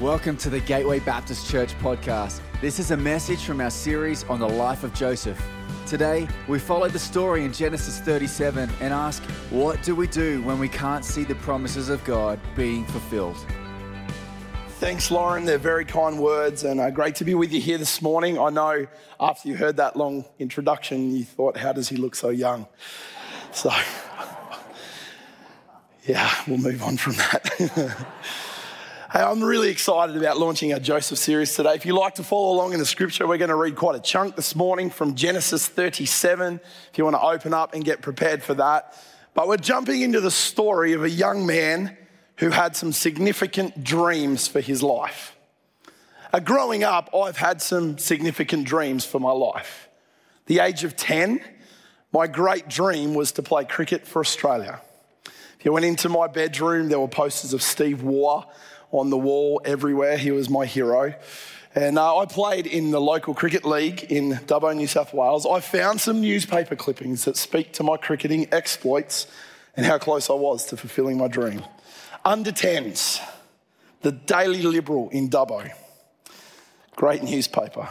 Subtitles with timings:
[0.00, 2.40] Welcome to the Gateway Baptist Church podcast.
[2.60, 5.44] This is a message from our series on the life of Joseph.
[5.88, 10.60] Today, we follow the story in Genesis 37 and ask, what do we do when
[10.60, 13.44] we can't see the promises of God being fulfilled?
[14.78, 15.44] Thanks, Lauren.
[15.44, 18.38] They're very kind words, and uh, great to be with you here this morning.
[18.38, 18.86] I know
[19.18, 22.68] after you heard that long introduction, you thought, how does he look so young?
[23.50, 23.72] So,
[26.06, 28.06] yeah, we'll move on from that.
[29.10, 31.72] Hey, I'm really excited about launching our Joseph series today.
[31.72, 34.00] If you like to follow along in the scripture, we're going to read quite a
[34.00, 36.60] chunk this morning from Genesis 37.
[36.92, 38.94] If you want to open up and get prepared for that.
[39.32, 41.96] But we're jumping into the story of a young man
[42.36, 45.34] who had some significant dreams for his life.
[46.30, 49.88] Uh, growing up, I've had some significant dreams for my life.
[50.44, 51.40] The age of 10,
[52.12, 54.82] my great dream was to play cricket for Australia.
[55.58, 58.44] If you went into my bedroom, there were posters of Steve Waugh
[58.90, 60.16] on the wall everywhere.
[60.16, 61.14] He was my hero.
[61.74, 65.46] And uh, I played in the local cricket league in Dubbo, New South Wales.
[65.46, 69.26] I found some newspaper clippings that speak to my cricketing exploits
[69.76, 71.62] and how close I was to fulfilling my dream.
[72.24, 73.20] Under 10s,
[74.00, 75.70] the Daily Liberal in Dubbo.
[76.96, 77.88] Great newspaper.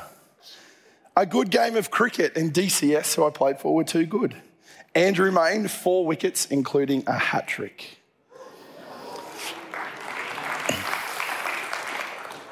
[1.16, 4.35] A good game of cricket, and DCS, who I played for, were too good.
[4.94, 7.97] Andrew Mayne, four wickets, including a hat trick.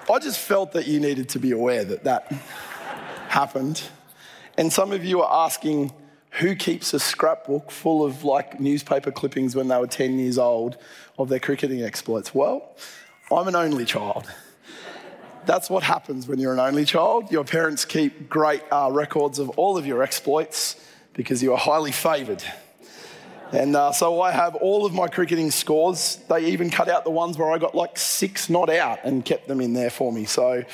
[0.09, 2.31] I just felt that you needed to be aware that that
[3.27, 3.81] happened.
[4.57, 5.91] And some of you are asking,
[6.31, 10.77] who keeps a scrapbook full of like newspaper clippings when they were 10 years old
[11.17, 12.35] of their cricketing exploits?
[12.35, 12.75] Well,
[13.31, 14.31] I'm an only child.
[15.45, 17.31] That's what happens when you're an only child.
[17.31, 20.75] Your parents keep great uh, records of all of your exploits
[21.13, 22.43] because you are highly favoured.
[23.55, 26.17] And uh, so I have all of my cricketing scores.
[26.27, 29.47] They even cut out the ones where I got like six not out and kept
[29.47, 30.25] them in there for me.
[30.25, 30.65] So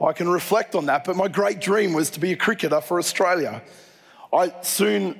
[0.00, 1.02] I can reflect on that.
[1.02, 3.60] But my great dream was to be a cricketer for Australia.
[4.32, 5.18] I soon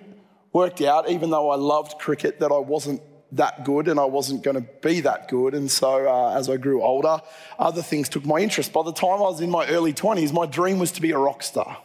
[0.52, 3.02] worked out, even though I loved cricket, that I wasn't
[3.32, 5.54] that good and I wasn't going to be that good.
[5.54, 7.20] And so uh, as I grew older,
[7.58, 8.72] other things took my interest.
[8.72, 11.18] By the time I was in my early 20s, my dream was to be a
[11.18, 11.78] rock star.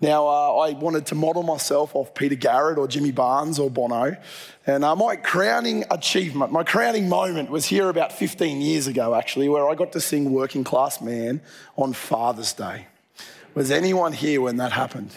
[0.00, 4.16] Now, uh, I wanted to model myself off Peter Garrett or Jimmy Barnes or Bono.
[4.66, 9.48] And uh, my crowning achievement, my crowning moment was here about 15 years ago, actually,
[9.48, 11.40] where I got to sing Working Class Man
[11.76, 12.86] on Father's Day.
[13.54, 15.12] Was anyone here when that happened?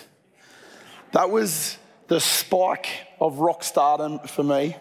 [1.12, 1.78] That was
[2.08, 2.88] the spike
[3.20, 4.76] of rock stardom for me.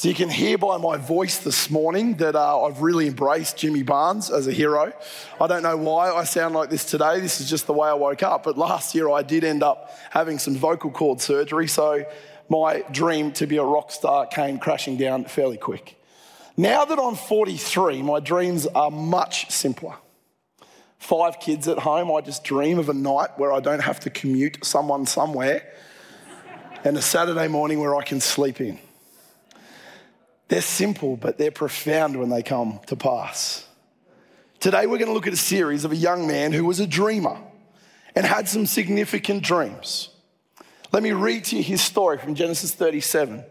[0.00, 3.82] So you can hear by my voice this morning that uh, I've really embraced Jimmy
[3.82, 4.94] Barnes as a hero.
[5.38, 7.20] I don't know why I sound like this today.
[7.20, 8.44] This is just the way I woke up.
[8.44, 11.68] But last year I did end up having some vocal cord surgery.
[11.68, 12.06] So
[12.48, 16.00] my dream to be a rock star came crashing down fairly quick.
[16.56, 19.96] Now that I'm 43, my dreams are much simpler.
[20.96, 24.08] Five kids at home, I just dream of a night where I don't have to
[24.08, 25.70] commute someone somewhere
[26.84, 28.78] and a Saturday morning where I can sleep in.
[30.50, 33.64] They're simple, but they're profound when they come to pass.
[34.58, 36.88] Today, we're going to look at a series of a young man who was a
[36.88, 37.38] dreamer
[38.16, 40.08] and had some significant dreams.
[40.90, 43.44] Let me read to you his story from Genesis 37.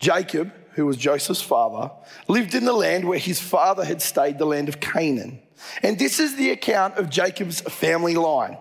[0.00, 1.90] Jacob, who was Joseph's father,
[2.28, 5.40] lived in the land where his father had stayed, the land of Canaan.
[5.82, 8.58] And this is the account of Jacob's family line.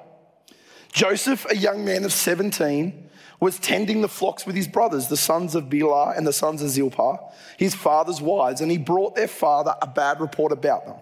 [0.93, 3.06] Joseph, a young man of 17,
[3.39, 6.69] was tending the flocks with his brothers, the sons of Bilhah and the sons of
[6.69, 7.19] Zilpah,
[7.57, 10.95] his father's wives, and he brought their father a bad report about them.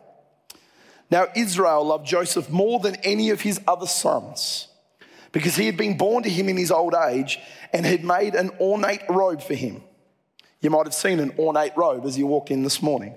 [1.09, 4.67] Now, Israel loved Joseph more than any of his other sons
[5.31, 7.39] because he had been born to him in his old age
[7.71, 9.83] and had made an ornate robe for him.
[10.61, 13.15] You might have seen an ornate robe as you walked in this morning.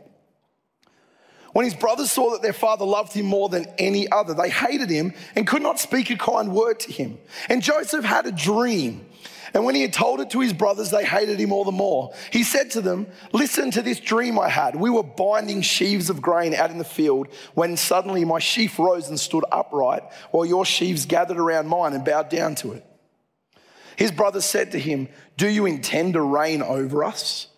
[1.53, 4.91] When his brothers saw that their father loved him more than any other, they hated
[4.91, 7.19] him and could not speak a kind word to him.
[7.49, 9.07] And Joseph had a dream.
[9.55, 12.13] And when he had told it to his brothers, they hated him all the more.
[12.31, 14.77] He said to them, Listen to this dream I had.
[14.77, 19.09] We were binding sheaves of grain out in the field when suddenly my sheaf rose
[19.09, 20.03] and stood upright,
[20.33, 22.85] while your sheaves gathered around mine and bowed down to it.
[23.97, 27.49] His brothers said to him, Do you intend to reign over us?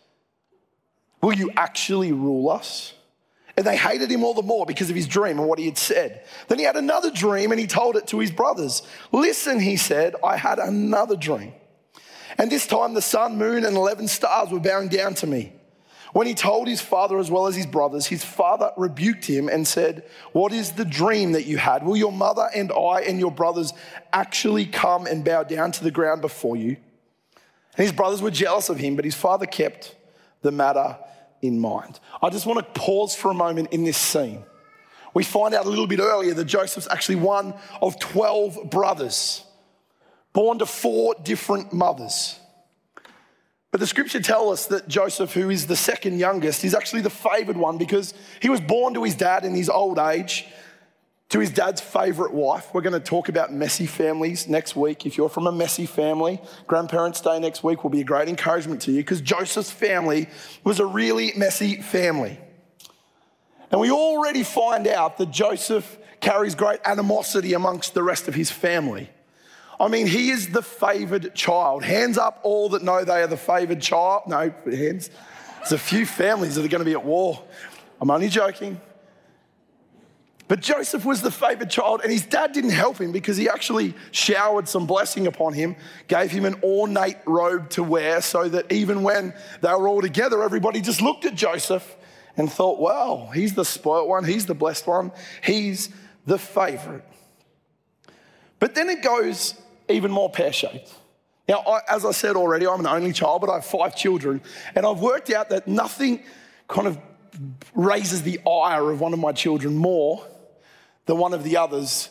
[1.21, 2.95] Will you actually rule us?
[3.57, 5.79] And they hated him all the more because of his dream and what he had
[5.79, 6.25] said.
[6.49, 8.83] Then he had another dream and he told it to his brothers.
[9.13, 11.53] Listen, he said, I had another dream.
[12.39, 15.53] And this time the sun, moon, and 11 stars were bowing down to me.
[16.13, 19.67] When he told his father as well as his brothers, his father rebuked him and
[19.67, 21.85] said, What is the dream that you had?
[21.85, 23.73] Will your mother and I and your brothers
[24.13, 26.77] actually come and bow down to the ground before you?
[27.77, 29.95] And his brothers were jealous of him, but his father kept
[30.43, 30.99] the matter
[31.43, 32.01] in mind.
[32.23, 34.45] I just want to pause for a moment in this scene.
[35.15, 39.45] we find out a little bit earlier that Joseph's actually one of 12 brothers,
[40.33, 42.39] born to four different mothers.
[43.71, 47.11] But the scripture tells us that Joseph, who is the second youngest, is actually the
[47.11, 50.47] favored one because he was born to his dad in his old age,
[51.31, 52.75] to his dad's favorite wife.
[52.75, 55.07] We're going to talk about messy families next week.
[55.07, 58.83] If you're from a messy family, Grandparents' Day next week will be a great encouragement
[58.83, 60.29] to you because Joseph's family
[60.65, 62.39] was a really messy family.
[63.71, 68.51] And we already find out that Joseph carries great animosity amongst the rest of his
[68.51, 69.09] family.
[69.79, 71.85] I mean, he is the favored child.
[71.85, 74.25] Hands up, all that know they are the favored child.
[74.27, 75.11] No, hands.
[75.59, 77.41] There's a few families that are going to be at war.
[78.01, 78.81] I'm only joking.
[80.51, 83.95] But Joseph was the favored child, and his dad didn't help him because he actually
[84.11, 85.77] showered some blessing upon him,
[86.09, 90.43] gave him an ornate robe to wear, so that even when they were all together,
[90.43, 91.97] everybody just looked at Joseph
[92.37, 95.91] and thought, wow, he's the spoilt one, he's the blessed one, he's
[96.27, 97.05] the favorite.
[98.59, 99.55] But then it goes
[99.89, 100.93] even more pear shaped.
[101.49, 104.41] Now, I, as I said already, I'm an only child, but I have five children,
[104.75, 106.25] and I've worked out that nothing
[106.67, 106.99] kind of
[107.73, 110.27] raises the ire of one of my children more
[111.11, 112.09] than one of the others,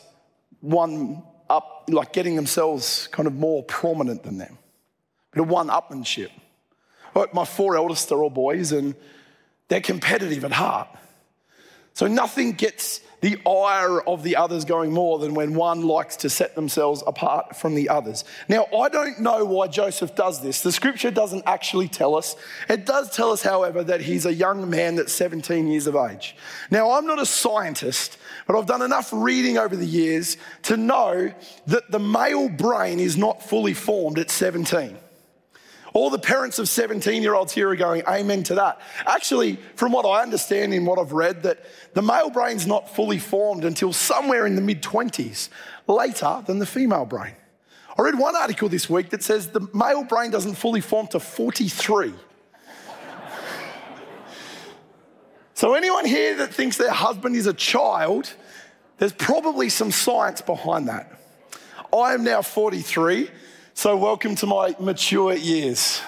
[0.60, 4.58] one up, like getting themselves kind of more prominent than them.
[5.30, 6.28] But a one upmanship.
[7.32, 8.94] My four eldest are all boys, and
[9.68, 10.88] they're competitive at heart.
[11.94, 16.30] So nothing gets the ire of the others going more than when one likes to
[16.30, 18.24] set themselves apart from the others.
[18.48, 20.62] Now, I don't know why Joseph does this.
[20.62, 22.36] The scripture doesn't actually tell us.
[22.68, 26.36] It does tell us, however, that he's a young man that's 17 years of age.
[26.70, 31.32] Now, I'm not a scientist, but I've done enough reading over the years to know
[31.66, 34.96] that the male brain is not fully formed at 17.
[35.92, 38.80] All the parents of 17 year olds here are going, Amen to that.
[39.06, 41.64] Actually, from what I understand and what I've read, that
[41.94, 45.48] the male brain's not fully formed until somewhere in the mid 20s,
[45.86, 47.34] later than the female brain.
[47.98, 51.20] I read one article this week that says the male brain doesn't fully form to
[51.20, 52.14] 43.
[55.54, 58.32] so, anyone here that thinks their husband is a child,
[58.98, 61.20] there's probably some science behind that.
[61.92, 63.28] I am now 43.
[63.80, 66.02] So, welcome to my mature years.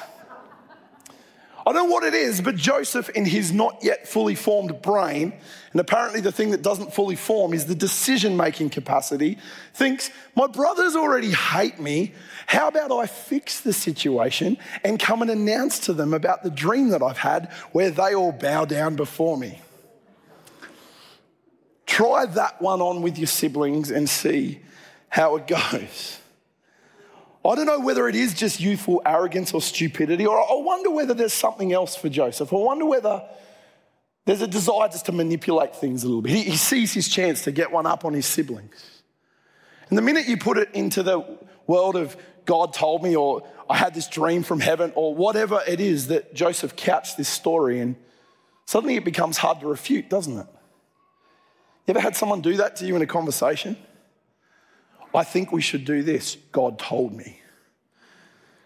[1.66, 5.32] I don't know what it is, but Joseph, in his not yet fully formed brain,
[5.72, 9.38] and apparently the thing that doesn't fully form is the decision making capacity,
[9.72, 12.12] thinks, My brothers already hate me.
[12.46, 16.90] How about I fix the situation and come and announce to them about the dream
[16.90, 19.62] that I've had where they all bow down before me?
[21.86, 24.60] Try that one on with your siblings and see
[25.08, 26.18] how it goes.
[27.44, 31.12] I don't know whether it is just youthful arrogance or stupidity, or I wonder whether
[31.12, 32.52] there's something else for Joseph.
[32.52, 33.22] I wonder whether
[34.24, 36.32] there's a desire just to manipulate things a little bit.
[36.32, 39.02] He, he sees his chance to get one up on his siblings.
[39.88, 41.20] And the minute you put it into the
[41.66, 45.80] world of God told me, or I had this dream from heaven, or whatever it
[45.80, 47.96] is that Joseph couched this story in,
[48.66, 50.46] suddenly it becomes hard to refute, doesn't it?
[51.86, 53.76] You ever had someone do that to you in a conversation?
[55.14, 56.36] I think we should do this.
[56.52, 57.40] God told me.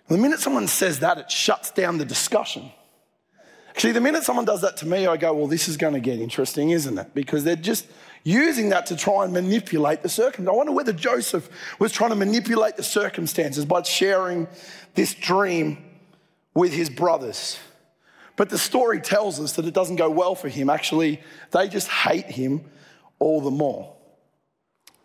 [0.08, 2.70] The minute someone says that, it shuts down the discussion.
[3.70, 6.00] Actually, the minute someone does that to me, I go, well, this is going to
[6.00, 7.14] get interesting, isn't it?
[7.14, 7.86] Because they're just
[8.22, 10.48] using that to try and manipulate the circumstances.
[10.48, 14.48] I wonder whether Joseph was trying to manipulate the circumstances by sharing
[14.94, 15.84] this dream
[16.54, 17.58] with his brothers.
[18.36, 20.70] But the story tells us that it doesn't go well for him.
[20.70, 22.64] Actually, they just hate him
[23.18, 23.95] all the more.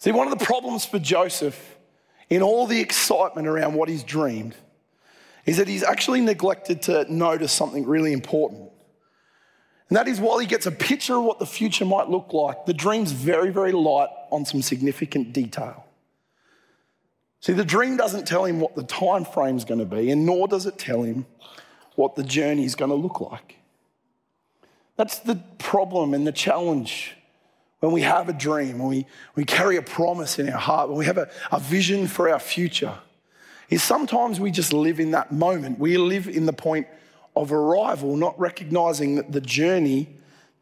[0.01, 1.77] See, one of the problems for Joseph
[2.27, 4.55] in all the excitement around what he's dreamed
[5.45, 8.71] is that he's actually neglected to notice something really important.
[9.89, 12.65] And that is while he gets a picture of what the future might look like,
[12.65, 15.85] the dream's very, very light on some significant detail.
[17.39, 20.47] See, the dream doesn't tell him what the time frame's going to be, and nor
[20.47, 21.27] does it tell him
[21.93, 23.57] what the journey is going to look like.
[24.97, 27.17] That's the problem and the challenge
[27.81, 30.99] when we have a dream, when we, we carry a promise in our heart, when
[30.99, 32.93] we have a, a vision for our future,
[33.69, 35.79] is sometimes we just live in that moment.
[35.79, 36.87] We live in the point
[37.35, 40.09] of arrival, not recognizing that the journey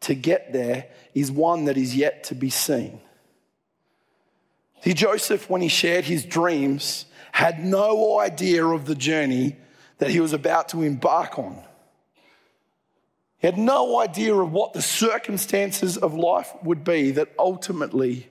[0.00, 3.00] to get there is one that is yet to be seen.
[4.82, 9.56] See, Joseph, when he shared his dreams, had no idea of the journey
[9.98, 11.62] that he was about to embark on.
[13.40, 18.28] He had no idea of what the circumstances of life would be that ultimately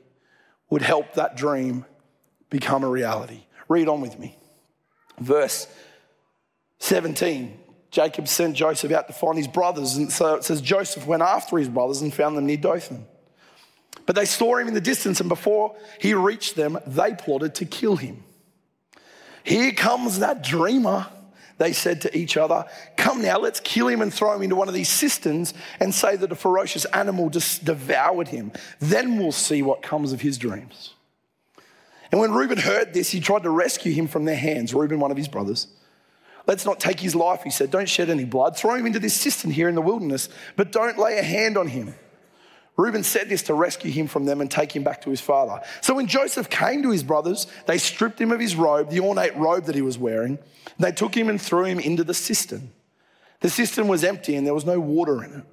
[0.69, 1.85] would help that dream
[2.49, 3.41] become a reality.
[3.67, 4.37] Read on with me.
[5.19, 5.67] Verse
[6.79, 7.59] 17
[7.91, 9.95] Jacob sent Joseph out to find his brothers.
[9.97, 13.05] And so it says Joseph went after his brothers and found them near Dothan.
[14.05, 17.65] But they saw him in the distance, and before he reached them, they plotted to
[17.65, 18.23] kill him.
[19.43, 21.07] Here comes that dreamer,
[21.59, 22.65] they said to each other.
[22.97, 26.15] Come now, let's kill him and throw him into one of these cisterns and say
[26.15, 28.51] that a ferocious animal just devoured him.
[28.79, 30.93] Then we'll see what comes of his dreams.
[32.11, 35.11] And when Reuben heard this, he tried to rescue him from their hands, Reuben, one
[35.11, 35.67] of his brothers.
[36.47, 37.69] Let's not take his life, he said.
[37.69, 38.57] Don't shed any blood.
[38.57, 41.67] Throw him into this cistern here in the wilderness, but don't lay a hand on
[41.67, 41.93] him.
[42.79, 45.61] Reuben said this to rescue him from them and take him back to his father.
[45.81, 49.35] So when Joseph came to his brothers, they stripped him of his robe, the ornate
[49.35, 50.39] robe that he was wearing.
[50.77, 52.71] They took him and threw him into the cistern.
[53.41, 55.43] The cistern was empty and there was no water in it.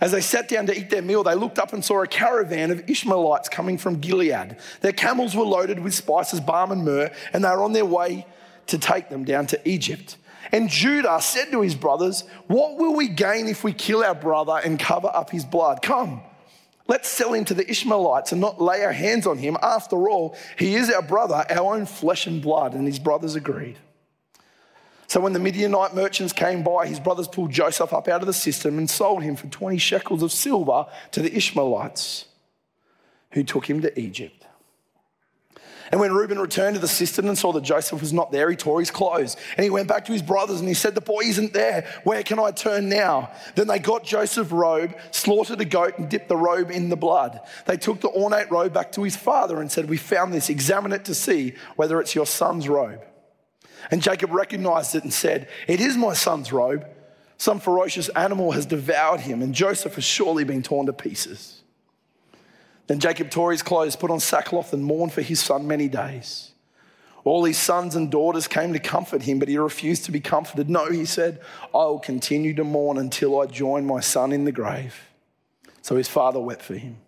[0.00, 2.72] As they sat down to eat their meal, they looked up and saw a caravan
[2.72, 4.56] of Ishmaelites coming from Gilead.
[4.80, 8.26] Their camels were loaded with spices, balm, and myrrh, and they were on their way
[8.66, 10.16] to take them down to Egypt.
[10.52, 14.60] And Judah said to his brothers, What will we gain if we kill our brother
[14.62, 15.82] and cover up his blood?
[15.82, 16.20] Come,
[16.86, 19.56] let's sell him to the Ishmaelites and not lay our hands on him.
[19.62, 22.74] After all, he is our brother, our own flesh and blood.
[22.74, 23.78] And his brothers agreed.
[25.08, 28.32] So when the Midianite merchants came by, his brothers pulled Joseph up out of the
[28.32, 32.26] cistern and sold him for 20 shekels of silver to the Ishmaelites,
[33.32, 34.45] who took him to Egypt.
[35.92, 38.56] And when Reuben returned to the cistern and saw that Joseph was not there, he
[38.56, 39.36] tore his clothes.
[39.56, 41.86] And he went back to his brothers and he said, The boy isn't there.
[42.04, 43.30] Where can I turn now?
[43.54, 47.40] Then they got Joseph's robe, slaughtered a goat, and dipped the robe in the blood.
[47.66, 50.50] They took the ornate robe back to his father and said, We found this.
[50.50, 53.00] Examine it to see whether it's your son's robe.
[53.90, 56.86] And Jacob recognized it and said, It is my son's robe.
[57.38, 61.55] Some ferocious animal has devoured him, and Joseph has surely been torn to pieces.
[62.86, 66.52] Then Jacob tore his clothes, put on sackcloth, and mourned for his son many days.
[67.24, 70.70] All his sons and daughters came to comfort him, but he refused to be comforted.
[70.70, 71.40] No, he said,
[71.74, 74.96] I will continue to mourn until I join my son in the grave.
[75.82, 76.98] So his father wept for him.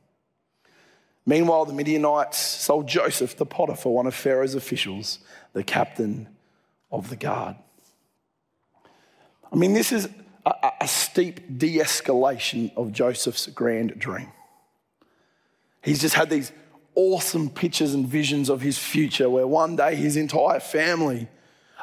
[1.25, 5.21] Meanwhile, the Midianites sold Joseph to Potiphar one of Pharaoh's officials,
[5.53, 6.29] the captain
[6.91, 7.57] of the guard.
[9.53, 10.09] I mean, this is
[10.45, 14.33] a, a steep de escalation of Joseph's grand dream.
[15.83, 16.53] He's just had these
[16.95, 21.29] awesome pictures and visions of his future where one day his entire family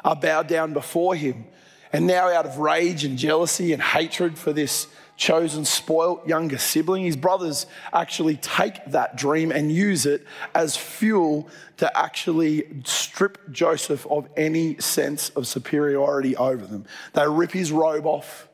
[0.04, 1.46] are bowed down before him.
[1.92, 7.04] And now, out of rage and jealousy and hatred for this chosen, spoilt younger sibling,
[7.04, 11.48] his brothers actually take that dream and use it as fuel
[11.78, 16.84] to actually strip Joseph of any sense of superiority over them.
[17.14, 18.48] They rip his robe off,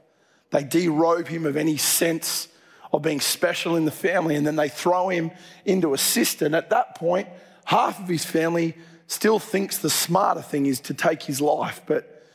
[0.50, 2.48] they derobe him of any sense
[2.92, 5.30] of being special in the family, and then they throw him
[5.64, 6.54] into a cistern.
[6.54, 7.28] At that point,
[7.64, 12.26] half of his family still thinks the smarter thing is to take his life, but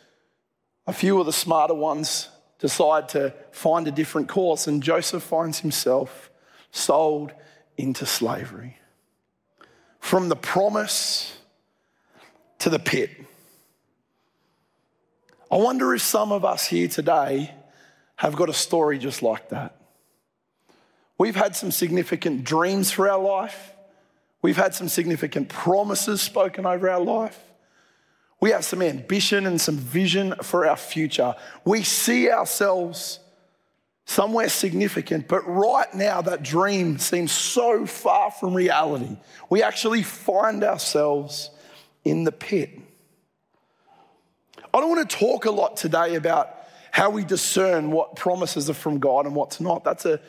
[0.85, 5.59] a few of the smarter ones decide to find a different course, and Joseph finds
[5.59, 6.31] himself
[6.71, 7.33] sold
[7.77, 8.77] into slavery.
[9.99, 11.37] From the promise
[12.59, 13.11] to the pit.
[15.51, 17.53] I wonder if some of us here today
[18.15, 19.76] have got a story just like that.
[21.17, 23.73] We've had some significant dreams for our life.
[24.41, 27.39] We've had some significant promises spoken over our life.
[28.39, 31.35] We have some ambition and some vision for our future.
[31.65, 33.19] We see ourselves
[34.05, 39.17] somewhere significant, but right now that dream seems so far from reality.
[39.49, 41.49] We actually find ourselves
[42.05, 42.79] in the pit.
[44.73, 46.55] I don't want to talk a lot today about
[46.91, 49.83] how we discern what promises are from God and what's not.
[49.83, 50.21] That's a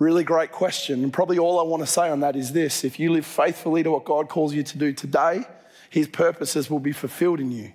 [0.00, 1.04] Really great question.
[1.04, 3.82] And probably all I want to say on that is this if you live faithfully
[3.82, 5.44] to what God calls you to do today,
[5.90, 7.74] His purposes will be fulfilled in you.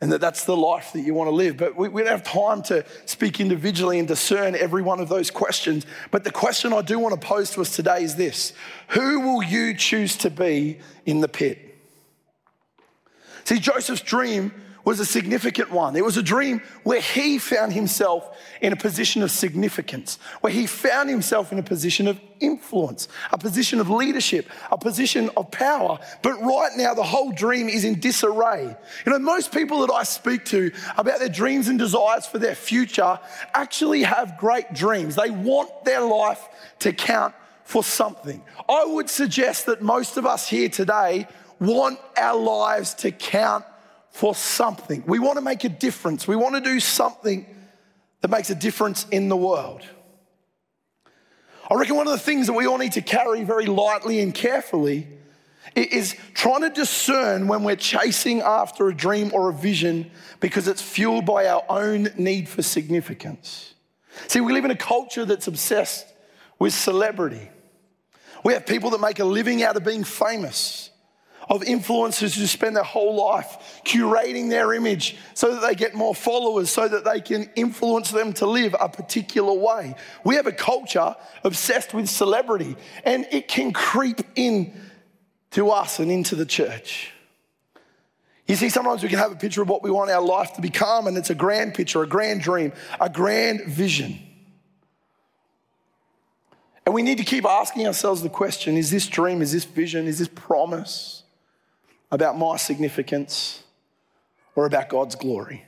[0.00, 1.58] And that that's the life that you want to live.
[1.58, 5.30] But we, we don't have time to speak individually and discern every one of those
[5.30, 5.84] questions.
[6.10, 8.54] But the question I do want to pose to us today is this
[8.88, 11.76] Who will you choose to be in the pit?
[13.44, 14.52] See, Joseph's dream
[14.88, 15.94] was a significant one.
[15.96, 20.66] It was a dream where he found himself in a position of significance, where he
[20.66, 25.98] found himself in a position of influence, a position of leadership, a position of power.
[26.22, 28.74] But right now, the whole dream is in disarray.
[29.04, 32.54] You know, most people that I speak to about their dreams and desires for their
[32.54, 33.20] future
[33.52, 35.16] actually have great dreams.
[35.16, 38.42] They want their life to count for something.
[38.66, 41.28] I would suggest that most of us here today
[41.60, 43.66] want our lives to count
[44.18, 45.04] for something.
[45.06, 46.26] We want to make a difference.
[46.26, 47.46] We want to do something
[48.20, 49.82] that makes a difference in the world.
[51.70, 54.34] I reckon one of the things that we all need to carry very lightly and
[54.34, 55.06] carefully
[55.76, 60.10] is trying to discern when we're chasing after a dream or a vision
[60.40, 63.72] because it's fueled by our own need for significance.
[64.26, 66.12] See, we live in a culture that's obsessed
[66.58, 67.50] with celebrity.
[68.42, 70.90] We have people that make a living out of being famous,
[71.48, 76.14] of influencers who spend their whole life curating their image so that they get more
[76.14, 79.94] followers, so that they can influence them to live a particular way.
[80.24, 84.78] We have a culture obsessed with celebrity, and it can creep in
[85.52, 87.12] to us and into the church.
[88.46, 90.62] You see, sometimes we can have a picture of what we want our life to
[90.62, 94.18] become, and it's a grand picture, a grand dream, a grand vision.
[96.86, 100.06] And we need to keep asking ourselves the question is this dream, is this vision,
[100.06, 101.22] is this promise
[102.10, 103.62] about my significance
[104.54, 105.64] or about God's glory?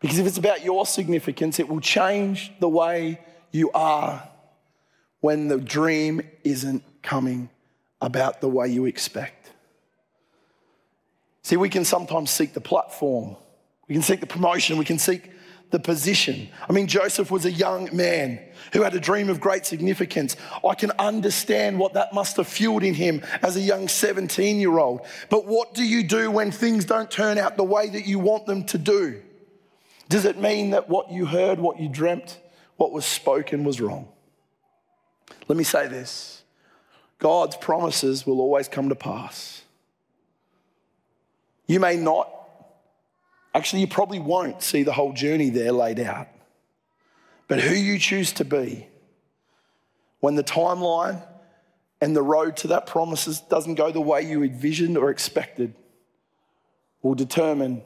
[0.00, 4.28] Because if it's about your significance, it will change the way you are
[5.20, 7.48] when the dream isn't coming
[8.00, 9.50] about the way you expect.
[11.42, 13.36] See, we can sometimes seek the platform,
[13.88, 15.30] we can seek the promotion, we can seek
[15.76, 16.48] the position.
[16.66, 18.40] I mean, Joseph was a young man
[18.72, 20.34] who had a dream of great significance.
[20.66, 24.78] I can understand what that must have fueled in him as a young 17 year
[24.78, 25.02] old.
[25.28, 28.46] But what do you do when things don't turn out the way that you want
[28.46, 29.20] them to do?
[30.08, 32.40] Does it mean that what you heard, what you dreamt,
[32.78, 34.08] what was spoken was wrong?
[35.46, 36.42] Let me say this
[37.18, 39.60] God's promises will always come to pass.
[41.66, 42.30] You may not
[43.56, 46.28] Actually, you probably won't see the whole journey there laid out.
[47.48, 48.86] But who you choose to be
[50.20, 51.26] when the timeline
[52.02, 55.72] and the road to that promises doesn't go the way you envisioned or expected
[57.00, 57.80] will determine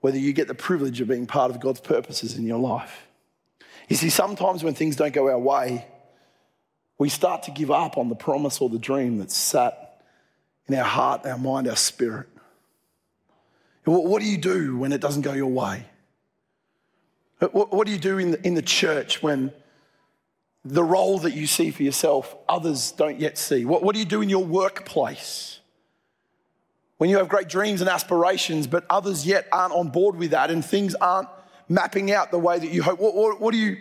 [0.00, 3.06] whether you get the privilege of being part of God's purposes in your life.
[3.88, 5.86] You see, sometimes when things don't go our way,
[6.98, 10.02] we start to give up on the promise or the dream that's sat
[10.66, 12.26] in our heart, our mind, our spirit.
[13.84, 15.86] What do you do when it doesn't go your way?
[17.40, 19.52] Uh, what do you do in the, in the church when
[20.64, 23.64] the role that you see for yourself, others don't yet see?
[23.64, 25.60] What, what do you do in your workplace?
[26.96, 30.50] When you have great dreams and aspirations, but others yet aren't on board with that
[30.50, 31.28] and things aren't
[31.68, 32.98] mapping out the way that you hope.
[32.98, 33.78] What, what, what do you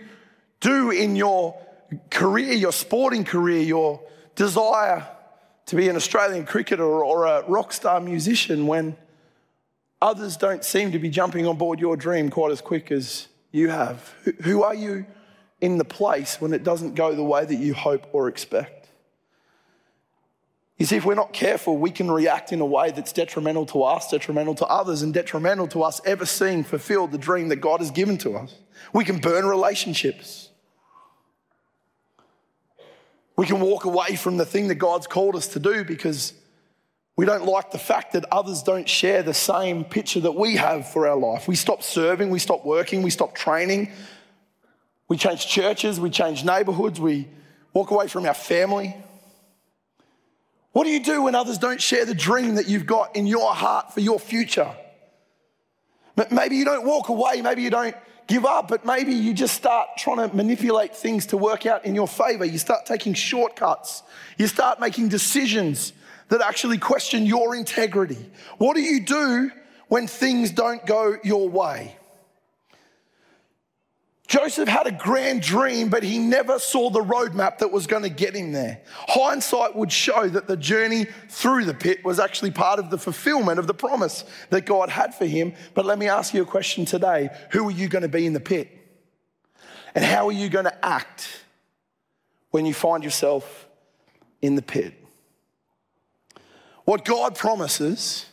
[0.59, 1.57] do in your
[2.09, 4.01] career, your sporting career, your
[4.35, 5.07] desire
[5.67, 8.97] to be an Australian cricketer or a rock star musician when
[10.03, 13.69] Others don't seem to be jumping on board your dream quite as quick as you
[13.69, 14.13] have.
[14.41, 15.05] Who are you
[15.61, 18.89] in the place when it doesn't go the way that you hope or expect?
[20.77, 23.83] You see, if we're not careful, we can react in a way that's detrimental to
[23.83, 27.79] us, detrimental to others, and detrimental to us ever seeing fulfilled the dream that God
[27.79, 28.53] has given to us.
[28.91, 30.49] We can burn relationships.
[33.37, 36.33] We can walk away from the thing that God's called us to do because
[37.15, 40.87] we don't like the fact that others don't share the same picture that we have
[40.89, 41.47] for our life.
[41.47, 43.91] We stop serving, we stop working, we stop training.
[45.07, 47.27] We change churches, we change neighborhoods, we
[47.71, 48.95] walk away from our family.
[50.71, 53.53] What do you do when others don't share the dream that you've got in your
[53.53, 54.71] heart for your future?
[56.31, 57.95] Maybe you don't walk away, maybe you don't
[58.25, 61.93] give up, but maybe you just start trying to manipulate things to work out in
[61.93, 62.43] your favor.
[62.43, 64.01] You start taking shortcuts,
[64.39, 65.93] you start making decisions
[66.33, 68.31] that actually question your integrity?
[68.57, 69.51] What do you do
[69.87, 71.95] when things don't go your way?
[74.25, 78.09] Joseph had a grand dream, but he never saw the roadmap that was going to
[78.09, 78.81] get him there.
[79.09, 83.59] Hindsight would show that the journey through the pit was actually part of the fulfillment
[83.59, 85.53] of the promise that God had for him.
[85.75, 88.33] But let me ask you a question today Who are you going to be in
[88.33, 88.71] the pit?
[89.93, 91.27] And how are you going to act
[92.49, 93.67] when you find yourself
[94.41, 95.02] in the pit?
[96.85, 98.25] What God promises,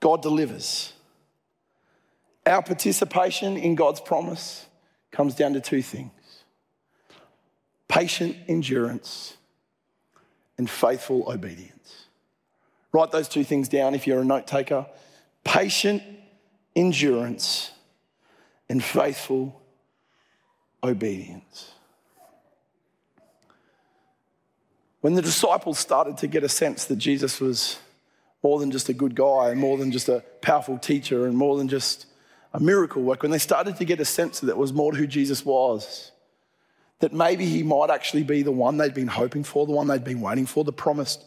[0.00, 0.92] God delivers.
[2.44, 4.66] Our participation in God's promise
[5.10, 6.12] comes down to two things
[7.88, 9.36] patient endurance
[10.58, 12.06] and faithful obedience.
[12.92, 14.86] Write those two things down if you're a note taker
[15.44, 16.02] patient
[16.74, 17.70] endurance
[18.68, 19.60] and faithful
[20.82, 21.70] obedience.
[25.00, 27.78] When the disciples started to get a sense that Jesus was
[28.42, 31.68] more than just a good guy, more than just a powerful teacher, and more than
[31.68, 32.06] just
[32.52, 34.98] a miracle worker, when they started to get a sense that it was more to
[34.98, 36.12] who Jesus was,
[37.00, 40.04] that maybe he might actually be the one they'd been hoping for, the one they'd
[40.04, 41.24] been waiting for, the promised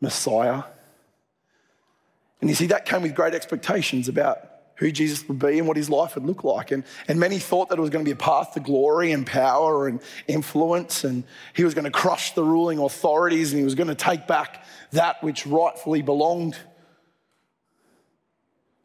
[0.00, 0.62] Messiah.
[2.40, 4.49] And you see, that came with great expectations about
[4.80, 6.70] who Jesus would be and what his life would look like.
[6.70, 9.26] And, and many thought that it was going to be a path to glory and
[9.26, 13.74] power and influence, and he was going to crush the ruling authorities and he was
[13.74, 16.56] going to take back that which rightfully belonged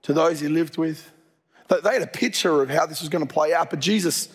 [0.02, 1.12] to those he lived with.
[1.70, 4.28] They had a picture of how this was going to play out, but Jesus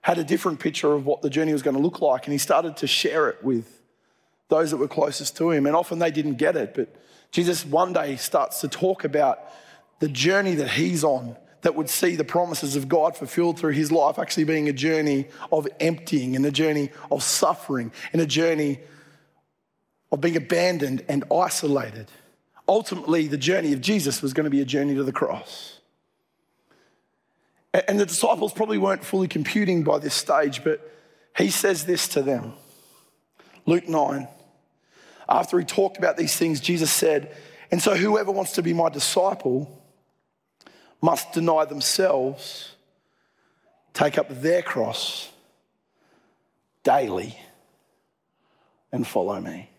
[0.00, 2.38] had a different picture of what the journey was going to look like, and he
[2.38, 3.80] started to share it with
[4.48, 5.64] those that were closest to him.
[5.64, 6.92] And often they didn't get it, but
[7.30, 9.38] Jesus one day starts to talk about
[10.00, 13.90] the journey that he's on that would see the promises of God fulfilled through his
[13.90, 18.80] life actually being a journey of emptying and a journey of suffering and a journey
[20.12, 22.10] of being abandoned and isolated.
[22.68, 25.80] Ultimately, the journey of Jesus was going to be a journey to the cross.
[27.72, 30.80] And the disciples probably weren't fully computing by this stage, but
[31.36, 32.54] he says this to them
[33.66, 34.28] Luke 9.
[35.28, 37.34] After he talked about these things, Jesus said,
[37.70, 39.77] And so whoever wants to be my disciple,
[41.00, 42.72] must deny themselves,
[43.94, 45.30] take up their cross
[46.82, 47.38] daily,
[48.92, 49.70] and follow me.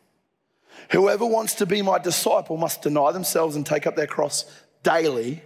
[0.92, 4.46] Whoever wants to be my disciple must deny themselves and take up their cross
[4.84, 5.42] daily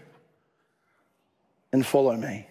[1.71, 2.47] and follow me.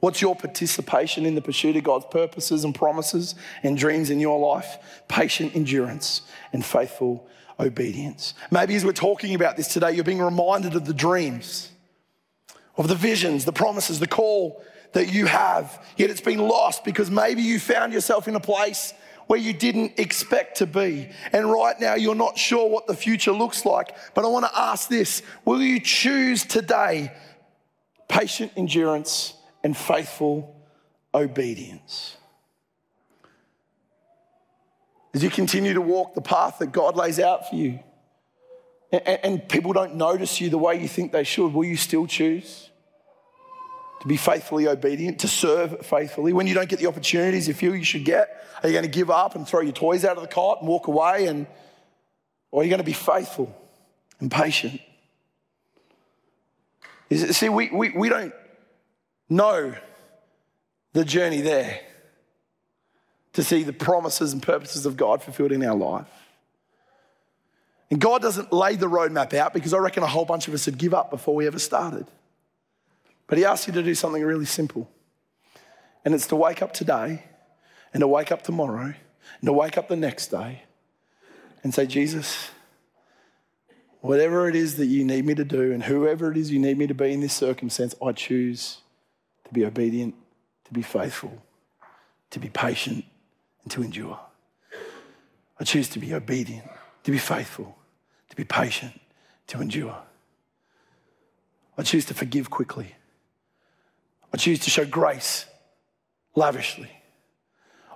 [0.00, 4.38] What's your participation in the pursuit of God's purposes and promises and dreams in your
[4.38, 4.76] life?
[5.08, 7.26] Patient endurance and faithful
[7.58, 8.34] obedience.
[8.50, 11.70] Maybe as we're talking about this today, you're being reminded of the dreams,
[12.76, 14.62] of the visions, the promises, the call
[14.92, 18.94] that you have, yet it's been lost because maybe you found yourself in a place
[19.26, 21.08] where you didn't expect to be.
[21.32, 23.96] And right now, you're not sure what the future looks like.
[24.14, 27.12] But I want to ask this Will you choose today
[28.08, 30.54] patient endurance and faithful
[31.14, 32.16] obedience?
[35.14, 37.78] As you continue to walk the path that God lays out for you,
[38.92, 42.70] and, people don't notice you the way you think they should, will you still choose
[44.00, 46.32] to be faithfully obedient, to serve faithfully?
[46.32, 48.90] When you don't get the opportunities you feel you should get, are you going to
[48.90, 51.26] give up and throw your toys out of the cot and walk away?
[51.26, 51.46] And,
[52.50, 53.54] or are you going to be faithful
[54.20, 54.80] and patient?
[57.12, 58.34] See, we, we, we don't
[59.28, 59.74] know
[60.92, 61.80] the journey there
[63.34, 66.08] to see the promises and purposes of God fulfilled in our life.
[67.90, 70.66] And God doesn't lay the roadmap out because I reckon a whole bunch of us
[70.66, 72.06] would give up before we ever started.
[73.26, 74.90] But He asks you to do something really simple.
[76.04, 77.24] And it's to wake up today
[77.92, 78.94] and to wake up tomorrow
[79.40, 80.62] and to wake up the next day
[81.62, 82.50] and say, Jesus,
[84.00, 86.78] whatever it is that you need me to do and whoever it is you need
[86.78, 88.78] me to be in this circumstance, I choose
[89.44, 90.14] to be obedient,
[90.66, 91.42] to be faithful,
[92.30, 93.04] to be patient,
[93.64, 94.20] and to endure.
[95.58, 96.68] I choose to be obedient,
[97.02, 97.76] to be faithful,
[98.30, 99.00] to be patient,
[99.48, 99.96] to endure.
[101.76, 102.94] I choose to forgive quickly.
[104.32, 105.46] I choose to show grace
[106.36, 106.90] lavishly.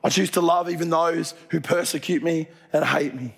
[0.02, 3.34] I choose to love even those who persecute me and hate me.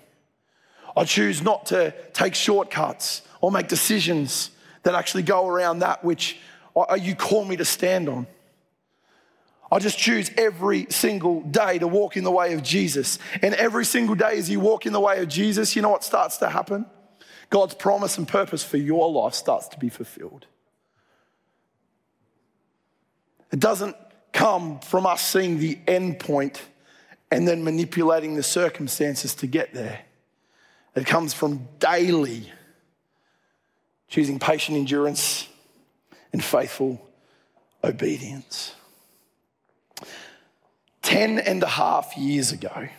[0.95, 4.51] I choose not to take shortcuts or make decisions
[4.83, 6.37] that actually go around that which
[6.99, 8.27] you call me to stand on.
[9.71, 13.19] I just choose every single day to walk in the way of Jesus.
[13.41, 16.03] And every single day, as you walk in the way of Jesus, you know what
[16.03, 16.85] starts to happen?
[17.49, 20.45] God's promise and purpose for your life starts to be fulfilled.
[23.51, 23.95] It doesn't
[24.33, 26.61] come from us seeing the end point
[27.29, 30.01] and then manipulating the circumstances to get there.
[30.95, 32.51] It comes from daily
[34.09, 35.47] choosing patient endurance
[36.33, 37.01] and faithful
[37.83, 38.75] obedience.
[41.01, 42.89] Ten and a half years ago,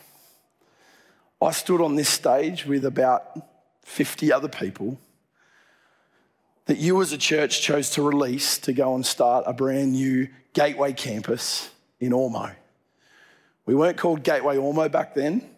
[1.41, 3.23] I stood on this stage with about
[3.85, 4.99] 50 other people
[6.67, 10.29] that you as a church chose to release to go and start a brand new
[10.53, 12.55] Gateway campus in Ormeau.
[13.67, 15.49] We weren't called Gateway Ormeau back then,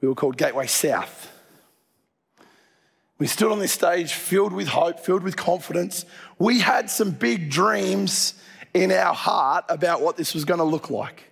[0.00, 1.32] we were called Gateway South.
[3.18, 6.04] We stood on this stage filled with hope, filled with confidence.
[6.38, 8.34] We had some big dreams
[8.74, 11.25] in our heart about what this was going to look like.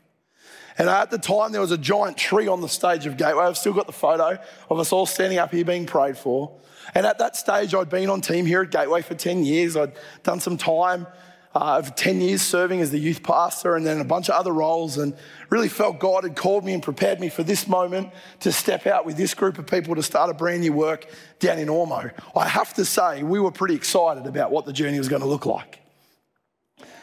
[0.77, 3.45] And at the time, there was a giant tree on the stage of Gateway.
[3.45, 6.53] I've still got the photo of us all standing up here being prayed for.
[6.95, 9.77] And at that stage, I'd been on team here at Gateway for 10 years.
[9.77, 11.07] I'd done some time
[11.55, 14.53] uh, of 10 years serving as the youth pastor and then a bunch of other
[14.53, 15.17] roles and
[15.51, 18.11] really felt God had called me and prepared me for this moment
[18.41, 21.07] to step out with this group of people to start a brand new work
[21.39, 22.11] down in Ormeau.
[22.37, 25.29] I have to say, we were pretty excited about what the journey was going to
[25.29, 25.81] look like.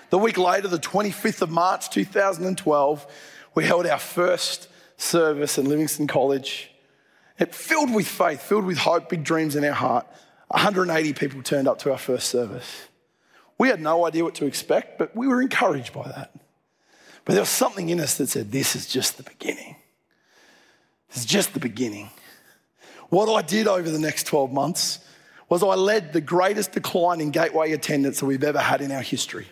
[0.09, 3.07] The week later, the 25th of March 2012,
[3.53, 6.71] we held our first service in Livingstone College.
[7.39, 10.07] It filled with faith, filled with hope, big dreams in our heart.
[10.49, 12.87] 180 people turned up to our first service.
[13.57, 16.33] We had no idea what to expect, but we were encouraged by that.
[17.25, 19.75] But there was something in us that said, This is just the beginning.
[21.09, 22.09] This is just the beginning.
[23.09, 24.99] What I did over the next 12 months
[25.49, 29.01] was I led the greatest decline in gateway attendance that we've ever had in our
[29.01, 29.47] history.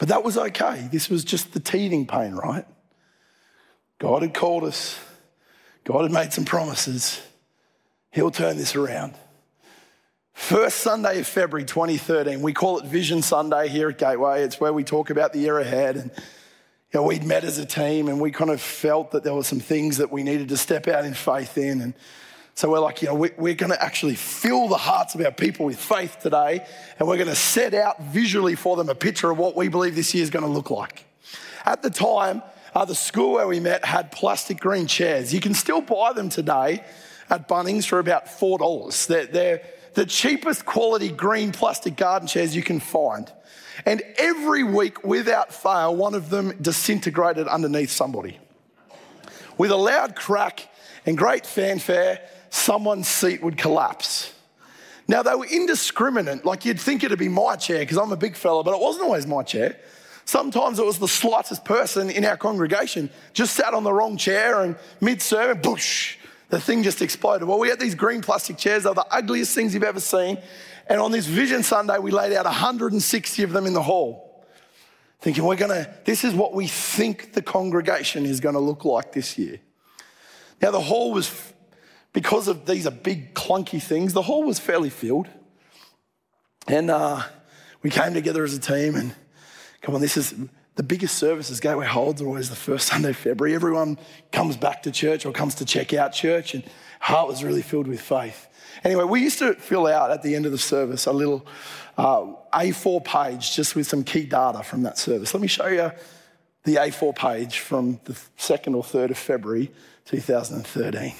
[0.00, 0.88] But that was okay.
[0.90, 2.64] This was just the teething pain, right?
[3.98, 4.98] God had called us,
[5.84, 7.20] God had made some promises.
[8.10, 9.14] He'll turn this around.
[10.32, 14.42] First Sunday of February 2013, we call it Vision Sunday here at Gateway.
[14.42, 15.96] It's where we talk about the year ahead.
[15.96, 19.34] And you know, we'd met as a team and we kind of felt that there
[19.34, 21.82] were some things that we needed to step out in faith in.
[21.82, 21.94] And
[22.60, 25.64] so we're like, you know, we're going to actually fill the hearts of our people
[25.64, 26.66] with faith today.
[26.98, 29.94] And we're going to set out visually for them a picture of what we believe
[29.94, 31.06] this year is going to look like.
[31.64, 32.42] At the time,
[32.74, 35.32] uh, the school where we met had plastic green chairs.
[35.32, 36.84] You can still buy them today
[37.30, 39.06] at Bunnings for about $4.
[39.06, 39.62] They're, they're
[39.94, 43.32] the cheapest quality green plastic garden chairs you can find.
[43.86, 48.38] And every week, without fail, one of them disintegrated underneath somebody.
[49.56, 50.68] With a loud crack
[51.06, 52.20] and great fanfare,
[52.50, 54.34] someone's seat would collapse.
[55.08, 58.36] Now, they were indiscriminate, like you'd think it'd be my chair because I'm a big
[58.36, 59.76] fella, but it wasn't always my chair.
[60.24, 64.60] Sometimes it was the slightest person in our congregation just sat on the wrong chair
[64.62, 66.16] and mid sermon, bush,
[66.50, 67.48] the thing just exploded.
[67.48, 68.84] Well, we had these green plastic chairs.
[68.84, 70.38] They were the ugliest things you've ever seen.
[70.86, 74.44] And on this Vision Sunday, we laid out 160 of them in the hall,
[75.20, 78.84] thinking, we're going to, this is what we think the congregation is going to look
[78.84, 79.60] like this year.
[80.60, 81.52] Now, the hall was,
[82.12, 85.28] because of these are big, clunky things, the hall was fairly filled.
[86.66, 87.22] And uh,
[87.82, 89.14] we came together as a team and,
[89.82, 90.34] come on, this is,
[90.76, 93.54] the biggest services Gateway holds are always the first Sunday of February.
[93.54, 93.98] Everyone
[94.32, 96.64] comes back to church or comes to check out church, and
[97.00, 98.48] heart was really filled with faith.
[98.84, 101.46] Anyway, we used to fill out at the end of the service a little
[101.98, 105.34] uh, A4 page just with some key data from that service.
[105.34, 105.90] Let me show you
[106.64, 109.70] the A4 page from the 2nd or 3rd of February
[110.06, 111.14] 2013.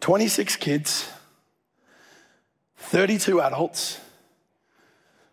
[0.00, 1.08] 26 kids,
[2.76, 4.00] 32 adults,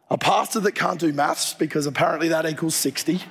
[0.09, 3.21] a pastor that can't do maths because apparently that equals 60.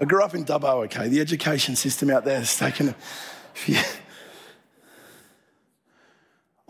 [0.00, 1.08] I grew up in Dubbo, okay?
[1.08, 2.94] The education system out there has taken a
[3.52, 3.76] few.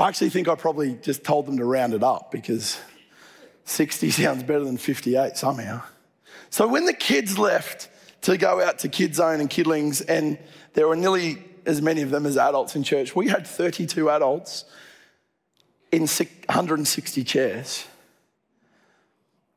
[0.00, 2.80] I actually think I probably just told them to round it up because
[3.66, 5.82] 60 sounds better than 58 somehow.
[6.48, 7.88] So when the kids left
[8.22, 10.38] to go out to Kids Zone and Kidlings, and
[10.74, 13.14] there were nearly as many of them as adults in church.
[13.14, 14.64] We had 32 adults
[15.92, 17.86] in 160 chairs.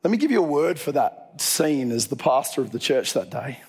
[0.03, 3.13] Let me give you a word for that scene as the pastor of the church
[3.13, 3.59] that day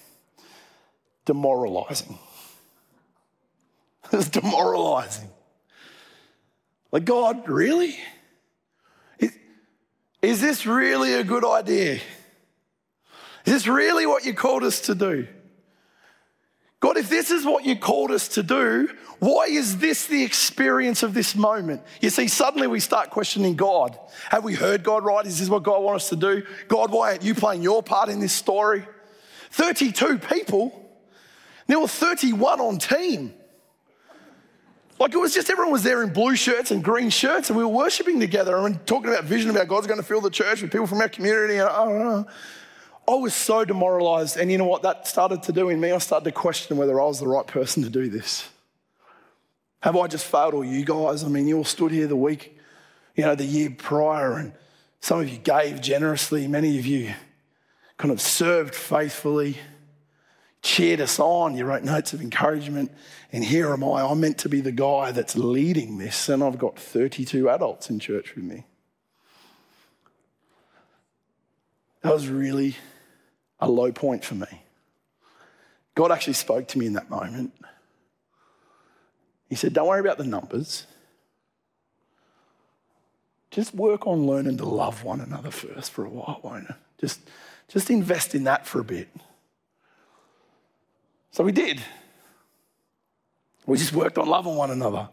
[1.24, 2.18] demoralizing.
[4.12, 5.30] It was demoralizing.
[6.92, 7.96] Like, God, really?
[9.18, 9.36] Is,
[10.20, 12.00] is this really a good idea?
[13.44, 15.26] Is this really what you called us to do?
[16.80, 21.02] God, if this is what you called us to do, why is this the experience
[21.02, 21.82] of this moment?
[22.02, 23.98] You see, suddenly we start questioning God.
[24.28, 25.24] Have we heard God right?
[25.24, 26.42] Is this what God wants us to do?
[26.68, 28.84] God, why aren't you playing your part in this story?
[29.50, 30.78] 32 people,
[31.66, 33.32] there were 31 on team.
[34.98, 37.64] Like it was just everyone was there in blue shirts and green shirts, and we
[37.64, 40.70] were worshiping together and talking about vision about God's going to fill the church with
[40.70, 41.56] people from our community.
[41.56, 42.26] And know.
[43.06, 44.36] I was so demoralized.
[44.36, 45.92] And you know what that started to do in me?
[45.92, 48.48] I started to question whether I was the right person to do this.
[49.80, 51.24] Have I just failed all you guys?
[51.24, 52.58] I mean, you all stood here the week,
[53.14, 54.54] you know, the year prior, and
[55.00, 56.48] some of you gave generously.
[56.48, 57.12] Many of you
[57.98, 59.58] kind of served faithfully,
[60.62, 61.54] cheered us on.
[61.54, 62.92] You wrote notes of encouragement.
[63.30, 64.02] And here am I.
[64.02, 67.98] I'm meant to be the guy that's leading this, and I've got 32 adults in
[67.98, 68.64] church with me.
[72.00, 72.76] That was really
[73.60, 74.62] a low point for me.
[75.94, 77.52] God actually spoke to me in that moment.
[79.48, 80.86] He said, Don't worry about the numbers.
[83.50, 86.74] Just work on learning to love one another first for a while, won't it?
[86.98, 87.20] Just,
[87.68, 89.08] just invest in that for a bit.
[91.30, 91.80] So we did.
[93.66, 95.08] We just worked on loving one another.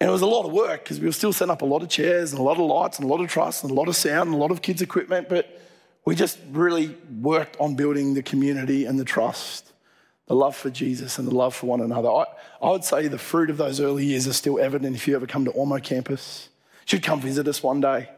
[0.00, 1.82] And it was a lot of work because we were still setting up a lot
[1.82, 3.88] of chairs and a lot of lights and a lot of truss and a lot
[3.88, 5.28] of sound and a lot of kids' equipment.
[5.28, 5.60] But
[6.06, 9.72] we just really worked on building the community and the trust,
[10.26, 12.08] the love for Jesus and the love for one another.
[12.08, 12.24] I,
[12.62, 15.26] I would say the fruit of those early years is still evident if you ever
[15.26, 16.48] come to Ormeau campus.
[16.82, 18.08] You should come visit us one day.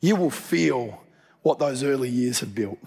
[0.00, 1.00] You will feel
[1.42, 2.78] what those early years have built.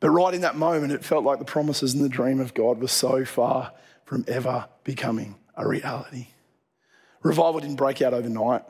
[0.00, 2.80] But right in that moment, it felt like the promises and the dream of God
[2.80, 3.72] were so far
[4.06, 6.28] from ever becoming a reality.
[7.22, 8.62] Revival didn't break out overnight.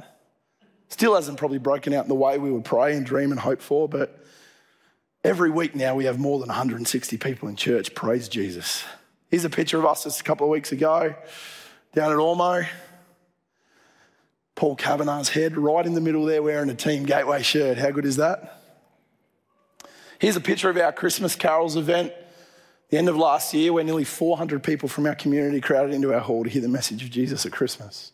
[0.93, 3.63] Still hasn't probably broken out in the way we would pray and dream and hope
[3.63, 4.23] for, but
[5.25, 7.95] every week now we have more than 160 people in church.
[7.95, 8.85] Praise Jesus.
[9.31, 11.15] Here's a picture of us just a couple of weeks ago
[11.95, 12.69] down at Ormeau.
[14.55, 17.79] Paul Kavanagh's head right in the middle there wearing a Team Gateway shirt.
[17.79, 18.61] How good is that?
[20.19, 22.13] Here's a picture of our Christmas carols event.
[22.91, 26.21] The end of last year, where nearly 400 people from our community crowded into our
[26.21, 28.13] hall to hear the message of Jesus at Christmas.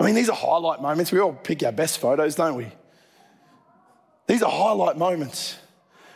[0.00, 1.12] I mean, these are highlight moments.
[1.12, 2.66] We all pick our best photos, don't we?
[4.26, 5.58] These are highlight moments.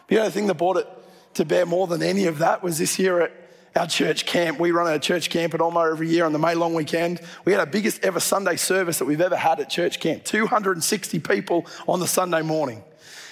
[0.09, 0.89] The only thing that brought it
[1.35, 3.33] to bear more than any of that was this year at
[3.77, 4.59] our church camp.
[4.59, 7.21] We run a church camp at Ormeau every year on the May long weekend.
[7.45, 11.19] We had our biggest ever Sunday service that we've ever had at church camp 260
[11.19, 12.83] people on the Sunday morning.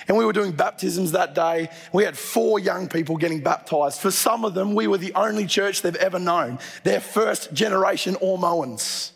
[0.09, 1.69] And we were doing baptisms that day.
[1.95, 4.01] We had four young people getting baptized.
[4.01, 6.59] For some of them, we were the only church they've ever known.
[6.83, 9.12] They're first generation Ormoans.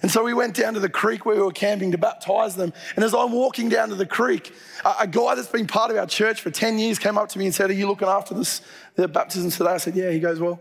[0.00, 2.72] And so we went down to the creek where we were camping to baptize them.
[2.94, 4.52] And as I'm walking down to the creek,
[4.84, 7.46] a, guy that's been part of our church for 10 years came up to me
[7.46, 8.60] and said, Are you looking after this,
[8.94, 9.70] the baptisms today?
[9.70, 10.10] I said, Yeah.
[10.10, 10.60] He goes, Well,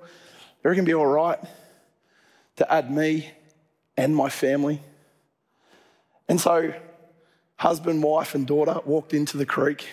[0.61, 1.39] they're going to be all right
[2.55, 3.29] to add me
[3.95, 4.81] and my family.
[6.27, 6.73] And so
[7.57, 9.87] husband, wife, and daughter walked into the creek.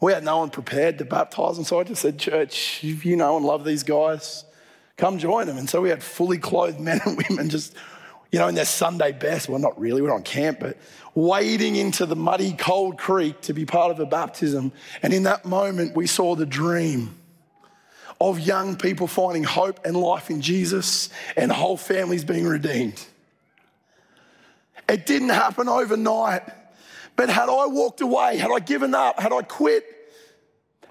[0.00, 3.36] We had no one prepared to baptize them, so I just said, Church, you know
[3.36, 4.44] and love these guys,
[4.96, 5.56] come join them.
[5.56, 7.74] And so we had fully clothed men and women just,
[8.36, 9.48] you know, in their Sunday best.
[9.48, 10.76] Well, not really, we're on camp, but
[11.14, 14.72] wading into the muddy, cold creek to be part of a baptism.
[15.02, 17.14] And in that moment, we saw the dream
[18.20, 23.02] of young people finding hope and life in Jesus and whole families being redeemed.
[24.86, 26.42] It didn't happen overnight.
[27.16, 29.86] But had I walked away, had I given up, had I quit,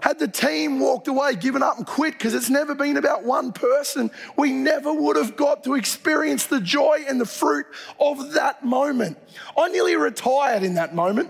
[0.02, 3.52] had the team walked away, given up and quit, because it's never been about one
[3.52, 7.66] person, we never would have got to experience the joy and the fruit
[8.00, 9.18] of that moment.
[9.58, 11.30] I nearly retired in that moment.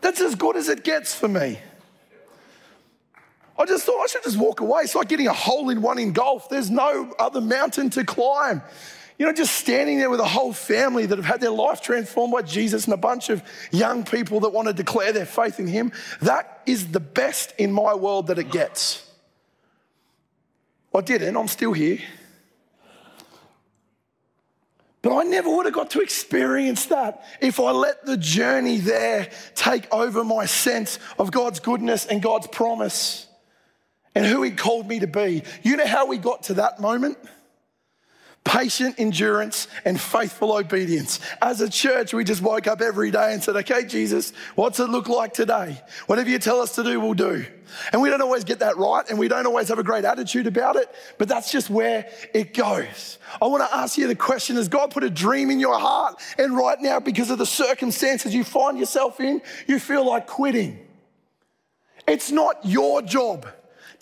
[0.00, 1.58] That's as good as it gets for me.
[3.56, 4.82] I just thought I should just walk away.
[4.82, 6.48] It's like getting a hole in one in golf.
[6.48, 8.62] There's no other mountain to climb.
[9.18, 12.32] You know, just standing there with a whole family that have had their life transformed
[12.32, 15.68] by Jesus and a bunch of young people that want to declare their faith in
[15.68, 19.08] Him, that is the best in my world that it gets.
[20.92, 22.00] I didn't, I'm still here.
[25.02, 29.30] But I never would have got to experience that if I let the journey there
[29.54, 33.26] take over my sense of God's goodness and God's promise
[34.14, 35.42] and who He called me to be.
[35.62, 37.18] You know how we got to that moment?
[38.44, 41.18] Patient endurance, and faithful obedience.
[41.40, 44.90] As a church, we just woke up every day and said, Okay, Jesus, what's it
[44.90, 45.80] look like today?
[46.06, 47.44] Whatever you tell us to do, we'll do.
[47.92, 50.46] And we don't always get that right, and we don't always have a great attitude
[50.46, 53.18] about it, but that's just where it goes.
[53.40, 56.20] I want to ask you the question Has God put a dream in your heart?
[56.38, 60.78] And right now, because of the circumstances you find yourself in, you feel like quitting.
[62.06, 63.46] It's not your job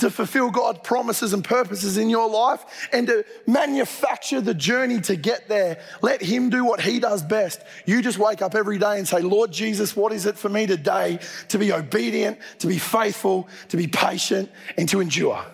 [0.03, 5.17] to fulfill God's promises and purposes in your life and to manufacture the journey to
[5.17, 5.81] get there.
[6.03, 7.63] Let Him do what He does best.
[7.87, 10.67] You just wake up every day and say, Lord Jesus, what is it for me
[10.67, 15.45] today to be obedient, to be faithful, to be patient, and to endure?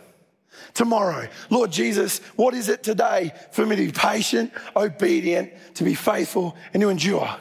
[0.73, 5.95] Tomorrow, Lord Jesus, what is it today for me to be patient, obedient, to be
[5.95, 7.37] faithful, and to endure?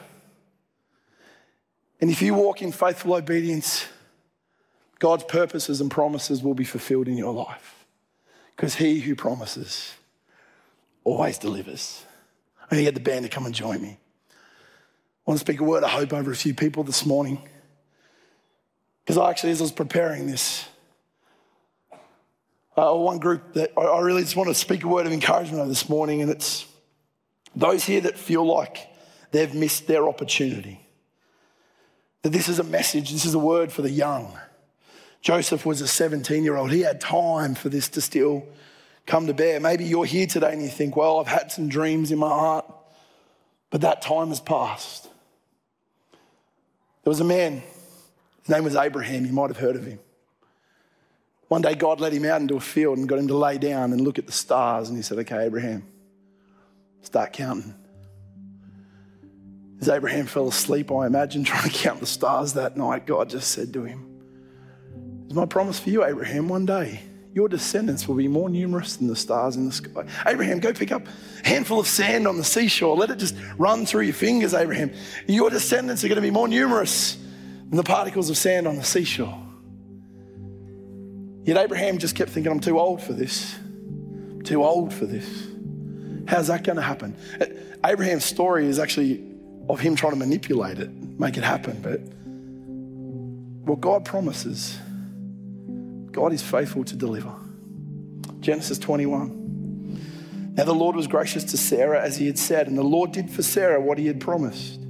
[2.00, 3.86] And if you walk in faithful obedience,
[4.98, 7.86] God's purposes and promises will be fulfilled in your life.
[8.56, 9.94] Because he who promises
[11.04, 12.04] always delivers.
[12.62, 13.98] I'm going to get the band to come and join me.
[14.30, 17.40] I want to speak a word of hope over a few people this morning.
[19.04, 20.66] Because I actually, as I was preparing this,
[22.76, 25.68] uh, one group that I really just want to speak a word of encouragement over
[25.68, 26.66] this morning, and it's
[27.56, 28.88] those here that feel like
[29.30, 30.80] they've missed their opportunity.
[32.22, 34.36] That this is a message, this is a word for the young
[35.20, 36.70] Joseph was a 17 year old.
[36.70, 38.46] He had time for this to still
[39.06, 39.58] come to bear.
[39.58, 42.66] Maybe you're here today and you think, well, I've had some dreams in my heart,
[43.70, 45.08] but that time has passed.
[47.02, 47.62] There was a man,
[48.40, 49.24] his name was Abraham.
[49.24, 49.98] You might have heard of him.
[51.48, 53.92] One day, God led him out into a field and got him to lay down
[53.92, 54.90] and look at the stars.
[54.90, 55.86] And he said, Okay, Abraham,
[57.00, 57.74] start counting.
[59.80, 63.50] As Abraham fell asleep, I imagine, trying to count the stars that night, God just
[63.50, 64.07] said to him,
[65.28, 67.02] it's my promise for you, Abraham, one day
[67.34, 70.06] your descendants will be more numerous than the stars in the sky.
[70.26, 71.02] Abraham, go pick up
[71.44, 72.96] a handful of sand on the seashore.
[72.96, 74.90] Let it just run through your fingers, Abraham.
[75.26, 77.18] Your descendants are going to be more numerous
[77.68, 79.38] than the particles of sand on the seashore.
[81.44, 83.54] Yet Abraham just kept thinking, I'm too old for this.
[83.58, 85.46] I'm too old for this.
[86.26, 87.14] How's that going to happen?
[87.84, 89.22] Abraham's story is actually
[89.68, 91.78] of him trying to manipulate it, make it happen.
[91.82, 92.00] But
[93.68, 94.78] what God promises
[96.18, 97.32] God is faithful to deliver.
[98.40, 100.54] Genesis 21.
[100.56, 103.30] Now, the Lord was gracious to Sarah as he had said, and the Lord did
[103.30, 104.80] for Sarah what he had promised.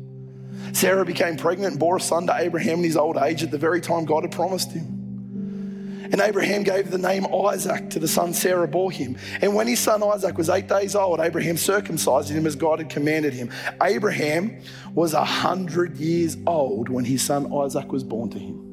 [0.72, 3.58] Sarah became pregnant and bore a son to Abraham in his old age at the
[3.58, 6.08] very time God had promised him.
[6.10, 9.18] And Abraham gave the name Isaac to the son Sarah bore him.
[9.42, 12.88] And when his son Isaac was eight days old, Abraham circumcised him as God had
[12.88, 13.50] commanded him.
[13.82, 14.62] Abraham
[14.94, 18.67] was a hundred years old when his son Isaac was born to him.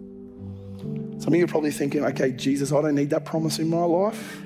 [1.26, 3.84] Some of you are probably thinking, okay, Jesus, I don't need that promise in my
[3.84, 4.44] life.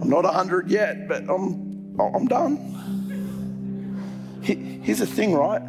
[0.00, 2.54] I'm not a hundred yet, but I'm, I'm done.
[4.40, 5.60] Here's the thing, right?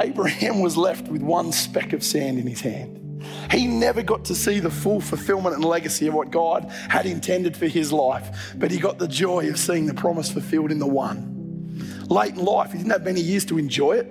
[0.00, 3.22] Abraham was left with one speck of sand in his hand.
[3.50, 7.58] He never got to see the full fulfillment and legacy of what God had intended
[7.58, 10.86] for his life, but he got the joy of seeing the promise fulfilled in the
[10.86, 12.06] one.
[12.08, 14.10] Late in life, he didn't have many years to enjoy it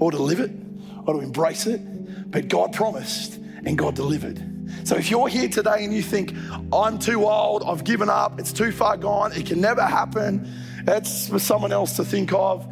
[0.00, 0.50] or to live it
[1.06, 4.40] or to embrace it, but God promised and God delivered.
[4.84, 6.32] So if you're here today and you think,
[6.72, 10.50] I'm too old, I've given up, it's too far gone, it can never happen,
[10.84, 12.66] that's for someone else to think of.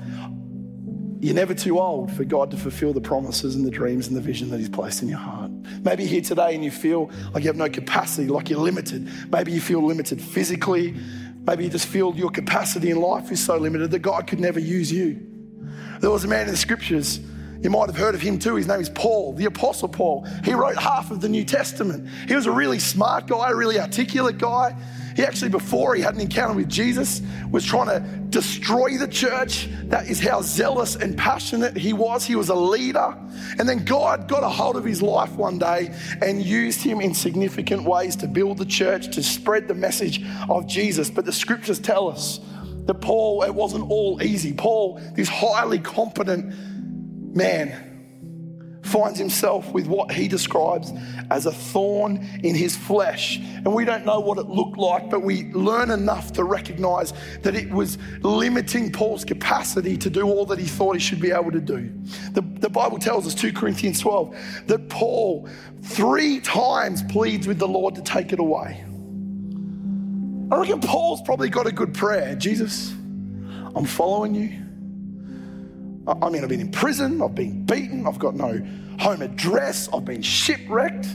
[1.20, 4.20] You're never too old for God to fulfill the promises and the dreams and the
[4.20, 5.50] vision that He's placed in your heart.
[5.82, 9.08] Maybe here today and you feel like you have no capacity, like you're limited.
[9.30, 10.94] Maybe you feel limited physically.
[11.46, 14.60] Maybe you just feel your capacity in life is so limited that God could never
[14.60, 15.18] use you.
[16.00, 17.20] There was a man in the scriptures,
[17.64, 18.56] you might have heard of him too.
[18.56, 20.26] His name is Paul, the Apostle Paul.
[20.44, 22.06] He wrote half of the New Testament.
[22.28, 24.76] He was a really smart guy, a really articulate guy.
[25.16, 29.70] He actually, before he had an encounter with Jesus, was trying to destroy the church.
[29.84, 32.26] That is how zealous and passionate he was.
[32.26, 33.16] He was a leader.
[33.58, 37.14] And then God got a hold of his life one day and used him in
[37.14, 41.08] significant ways to build the church, to spread the message of Jesus.
[41.08, 42.40] But the scriptures tell us
[42.84, 44.52] that Paul, it wasn't all easy.
[44.52, 46.54] Paul, this highly competent
[47.34, 47.94] man,
[48.84, 50.92] finds himself with what he describes
[51.30, 53.38] as a thorn in his flesh.
[53.38, 57.12] And we don't know what it looked like, but we learn enough to recognize
[57.42, 61.32] that it was limiting Paul's capacity to do all that he thought he should be
[61.32, 61.92] able to do.
[62.32, 65.48] The, the Bible tells us, 2 Corinthians 12, that Paul
[65.82, 68.84] three times pleads with the Lord to take it away.
[70.52, 72.92] I reckon Paul's probably got a good prayer Jesus,
[73.74, 74.63] I'm following you.
[76.06, 78.62] I mean, I've been in prison, I've been beaten, I've got no
[78.98, 81.06] home address, I've been shipwrecked,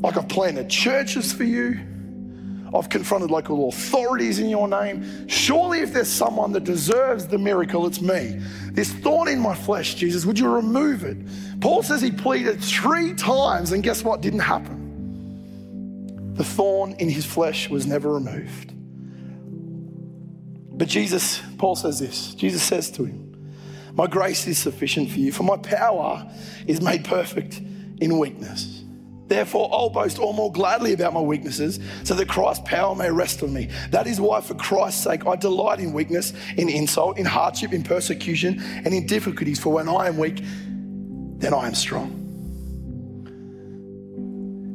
[0.00, 1.80] like I've planted churches for you,
[2.74, 5.28] I've confronted local authorities in your name.
[5.28, 8.40] Surely, if there's someone that deserves the miracle, it's me.
[8.72, 11.16] This thorn in my flesh, Jesus, would you remove it?
[11.60, 16.34] Paul says he pleaded three times, and guess what didn't happen?
[16.34, 18.72] The thorn in his flesh was never removed.
[20.76, 23.35] But Jesus, Paul says this Jesus says to him,
[23.96, 26.30] my grace is sufficient for you, for my power
[26.66, 27.60] is made perfect
[27.98, 28.84] in weakness.
[29.26, 33.42] Therefore, I'll boast all more gladly about my weaknesses, so that Christ's power may rest
[33.42, 33.70] on me.
[33.90, 37.82] That is why, for Christ's sake, I delight in weakness, in insult, in hardship, in
[37.82, 39.58] persecution, and in difficulties.
[39.58, 40.42] For when I am weak,
[41.38, 42.22] then I am strong.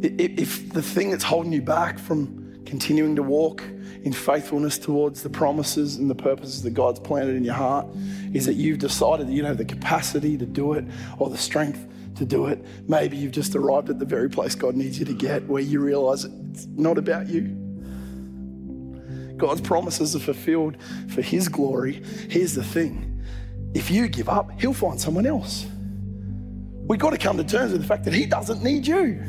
[0.02, 3.64] If the thing that's holding you back from continuing to walk
[4.04, 7.88] in faithfulness towards the promises and the purposes that God's planted in your heart
[8.34, 10.86] is that you've decided that you don't have the capacity to do it
[11.20, 12.64] or the strength to do it.
[12.88, 15.80] Maybe you've just arrived at the very place God needs you to get where you
[15.80, 17.58] realize it's not about you.
[19.38, 20.78] God's promises are fulfilled
[21.10, 22.04] for His glory.
[22.30, 23.08] Here's the thing
[23.74, 25.66] if you give up, He'll find someone else.
[26.88, 29.24] We've got to come to terms with the fact that He doesn't need you.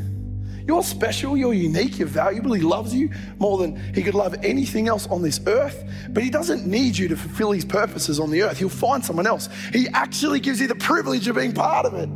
[0.67, 2.53] You're special, you're unique, you're valuable.
[2.53, 6.31] He loves you more than he could love anything else on this earth, but he
[6.31, 8.59] doesn't need you to fulfill his purposes on the earth.
[8.59, 9.49] He'll find someone else.
[9.73, 12.09] He actually gives you the privilege of being part of it.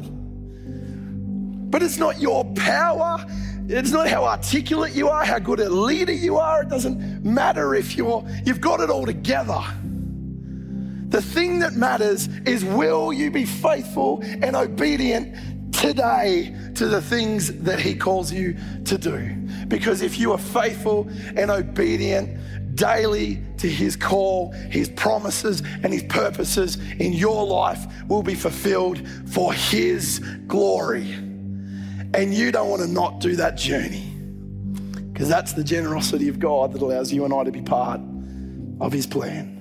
[1.70, 3.24] But it's not your power,
[3.68, 6.62] it's not how articulate you are, how good a leader you are.
[6.62, 9.60] It doesn't matter if you're you've got it all together.
[11.08, 17.52] The thing that matters is will you be faithful and obedient today to the things
[17.62, 19.34] that He calls you to do.
[19.68, 26.04] Because if you are faithful and obedient daily to His call, His promises, and His
[26.04, 31.12] purposes in your life will be fulfilled for His glory.
[32.14, 34.12] And you don't want to not do that journey
[35.12, 38.00] because that's the generosity of God that allows you and I to be part
[38.80, 39.54] of His plan.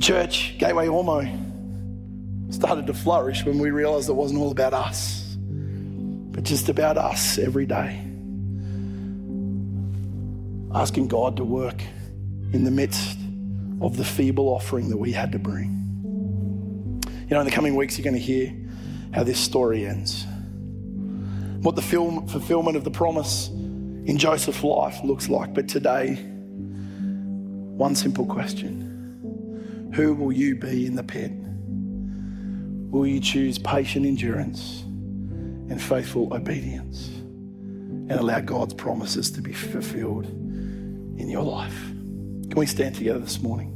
[0.00, 1.51] Church, Gateway Ormeau,
[2.52, 5.36] started to flourish when we realized it wasn't all about us,
[6.32, 7.98] but just about us every day.
[10.74, 11.82] Asking God to work
[12.52, 13.18] in the midst
[13.80, 15.70] of the feeble offering that we had to bring.
[17.28, 18.54] You know, in the coming weeks, you're going to hear
[19.14, 20.26] how this story ends.
[21.62, 25.54] What the film, fulfillment of the promise in Joseph's life looks like.
[25.54, 26.14] But today,
[27.76, 31.32] one simple question Who will you be in the pit?
[32.92, 40.26] Will you choose patient endurance and faithful obedience and allow God's promises to be fulfilled
[40.26, 41.74] in your life?
[42.50, 43.70] Can we stand together this morning?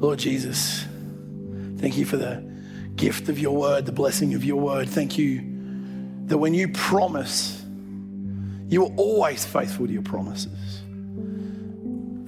[0.00, 0.84] Lord Jesus,
[1.78, 2.44] thank you for the
[2.96, 4.88] gift of your word, the blessing of your word.
[4.88, 5.42] Thank you
[6.26, 7.64] that when you promise,
[8.66, 10.81] you are always faithful to your promises.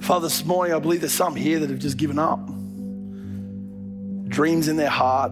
[0.05, 2.45] Father, this morning I believe there's some here that have just given up.
[4.29, 5.31] Dreams in their heart,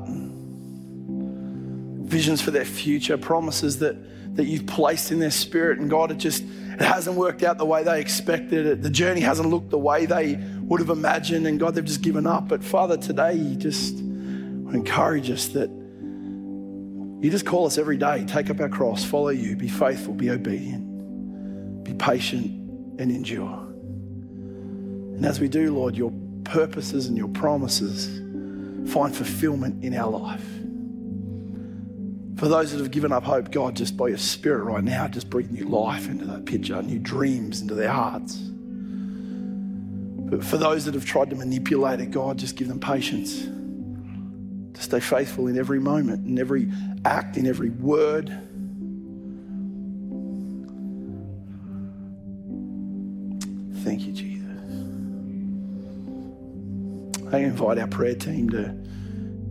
[2.07, 6.17] visions for their future, promises that, that you've placed in their spirit, and God, it
[6.17, 8.81] just it hasn't worked out the way they expected it.
[8.81, 12.25] The journey hasn't looked the way they would have imagined, and God, they've just given
[12.25, 12.47] up.
[12.47, 18.49] But Father, today you just encourage us that you just call us every day, take
[18.49, 22.47] up our cross, follow you, be faithful, be obedient, be patient,
[22.99, 23.62] and endure.
[25.15, 26.11] And as we do, Lord, your
[26.43, 28.19] purposes and your promises
[28.91, 30.45] find fulfillment in our life.
[32.37, 35.29] For those that have given up hope, God, just by your Spirit right now, just
[35.29, 38.35] breathe new life into that picture, new dreams into their hearts.
[40.33, 43.43] But for those that have tried to manipulate it, God, just give them patience
[44.73, 46.71] to stay faithful in every moment, in every
[47.05, 48.29] act, in every word.
[57.33, 58.75] I invite our prayer team to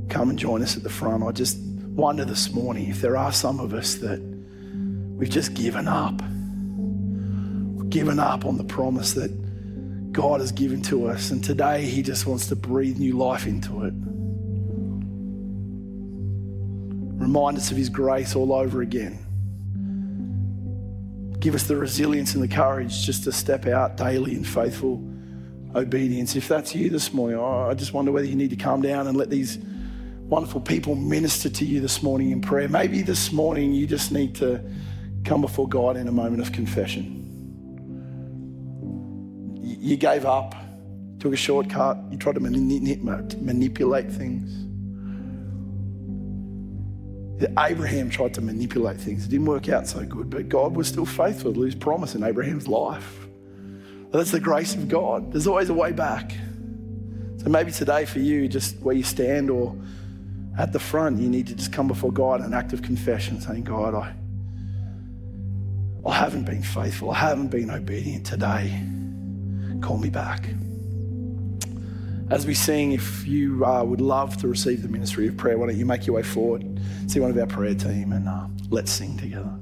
[0.08, 1.24] come and join us at the front.
[1.24, 5.88] I just wonder this morning if there are some of us that we've just given
[5.88, 6.22] up.
[6.22, 12.02] We've given up on the promise that God has given to us, and today He
[12.02, 13.94] just wants to breathe new life into it.
[17.20, 19.18] Remind us of His grace all over again.
[21.40, 25.02] Give us the resilience and the courage just to step out daily in faithful
[25.74, 26.36] obedience.
[26.36, 29.16] If that's you this morning, I just wonder whether you need to calm down and
[29.16, 29.58] let these
[30.20, 32.68] wonderful people minister to you this morning in prayer.
[32.68, 34.62] Maybe this morning you just need to
[35.24, 37.18] come before God in a moment of confession.
[39.62, 40.54] You gave up,
[41.18, 44.58] took a shortcut, you tried to manipulate things.
[47.58, 49.24] Abraham tried to manipulate things.
[49.26, 52.22] It didn't work out so good, but God was still faithful to his promise in
[52.22, 53.21] Abraham's life.
[54.12, 55.32] That's the grace of God.
[55.32, 56.32] There's always a way back.
[57.38, 59.74] So maybe today for you, just where you stand or
[60.58, 63.40] at the front, you need to just come before God in an act of confession,
[63.40, 64.14] saying, God, I,
[66.06, 67.10] I haven't been faithful.
[67.10, 68.82] I haven't been obedient today.
[69.80, 70.46] Call me back.
[72.30, 75.66] As we sing, if you uh, would love to receive the ministry of prayer, why
[75.66, 78.92] don't you make your way forward, see one of our prayer team, and uh, let's
[78.92, 79.52] sing together.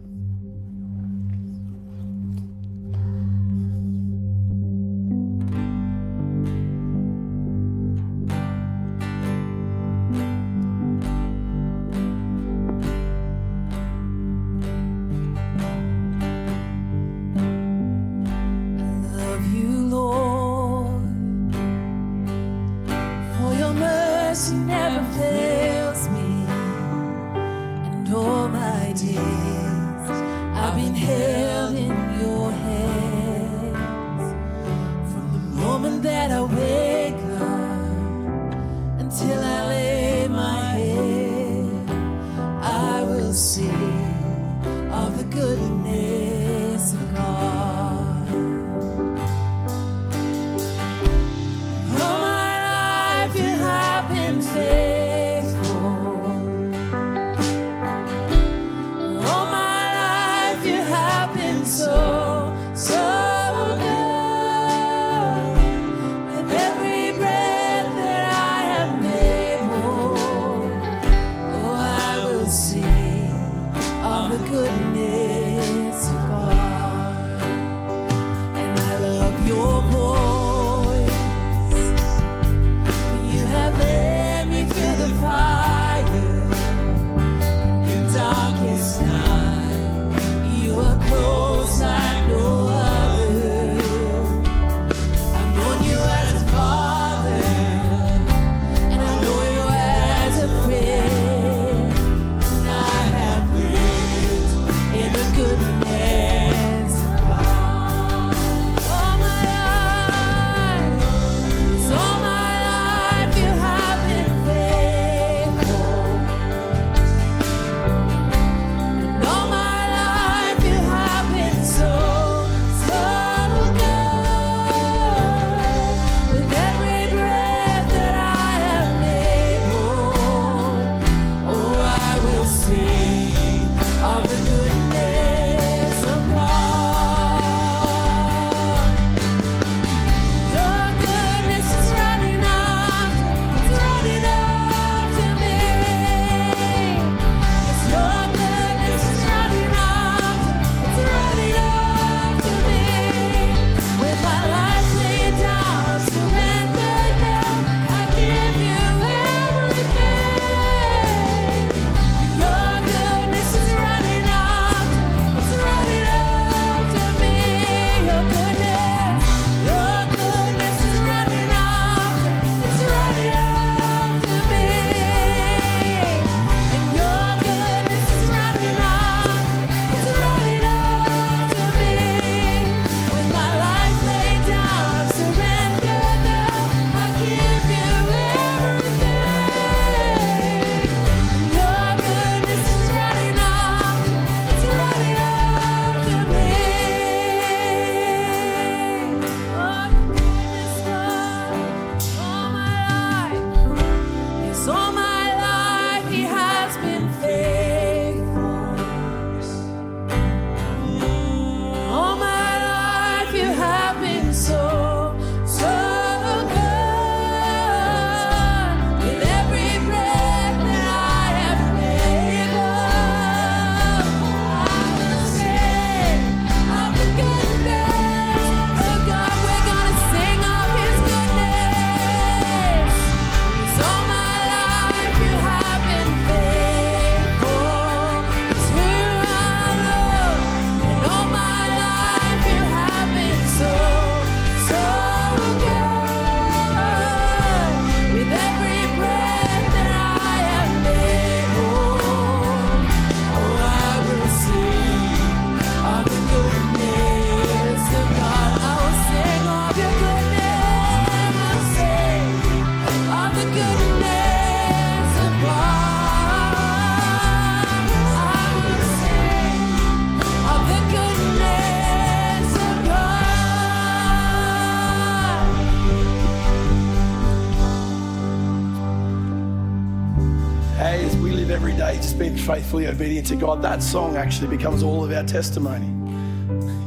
[282.70, 285.88] Faithfully obedient to God, that song actually becomes all of our testimony.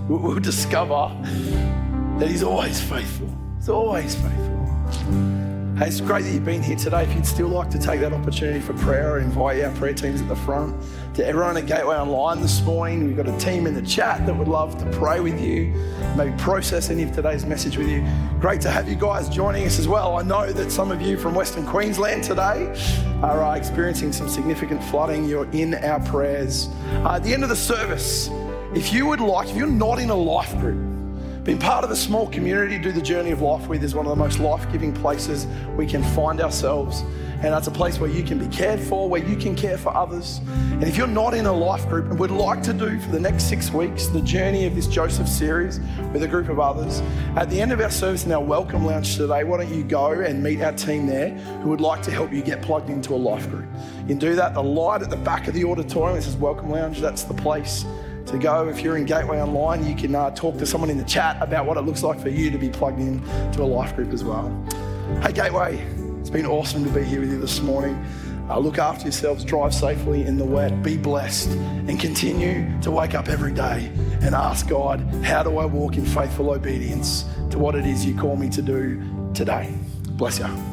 [0.08, 1.14] We'll discover
[2.20, 3.30] that He's always faithful.
[3.58, 5.43] He's always faithful.
[5.84, 7.04] Hey, it's great that you've been here today.
[7.04, 10.22] If you'd still like to take that opportunity for prayer, I invite our prayer teams
[10.22, 10.82] at the front.
[11.16, 14.34] To everyone at Gateway Online this morning, we've got a team in the chat that
[14.34, 15.74] would love to pray with you,
[16.16, 18.02] maybe process any of today's message with you.
[18.40, 20.16] Great to have you guys joining us as well.
[20.16, 22.74] I know that some of you from Western Queensland today
[23.22, 25.26] are uh, experiencing some significant flooding.
[25.26, 26.70] You're in our prayers.
[27.04, 28.30] Uh, at the end of the service,
[28.74, 30.93] if you would like, if you're not in a life group,
[31.44, 34.10] being part of a small community, do the journey of life with is one of
[34.10, 37.02] the most life giving places we can find ourselves.
[37.42, 39.94] And that's a place where you can be cared for, where you can care for
[39.94, 40.40] others.
[40.72, 43.20] And if you're not in a life group and would like to do for the
[43.20, 45.82] next six weeks the journey of this Joseph series
[46.14, 47.02] with a group of others,
[47.36, 50.12] at the end of our service in our welcome lounge today, why don't you go
[50.12, 51.32] and meet our team there
[51.62, 53.68] who would like to help you get plugged into a life group?
[54.04, 54.54] You can do that.
[54.54, 57.84] The light at the back of the auditorium, this is welcome lounge, that's the place
[58.34, 58.68] to go.
[58.68, 61.66] If you're in Gateway Online, you can uh, talk to someone in the chat about
[61.66, 63.22] what it looks like for you to be plugged in
[63.54, 64.50] to a life group as well.
[65.22, 65.78] Hey, Gateway,
[66.20, 67.96] it's been awesome to be here with you this morning.
[68.50, 73.14] Uh, look after yourselves, drive safely in the wet, be blessed, and continue to wake
[73.14, 77.76] up every day and ask God, how do I walk in faithful obedience to what
[77.76, 79.02] it is you call me to do
[79.34, 79.74] today?
[80.18, 80.73] Bless you.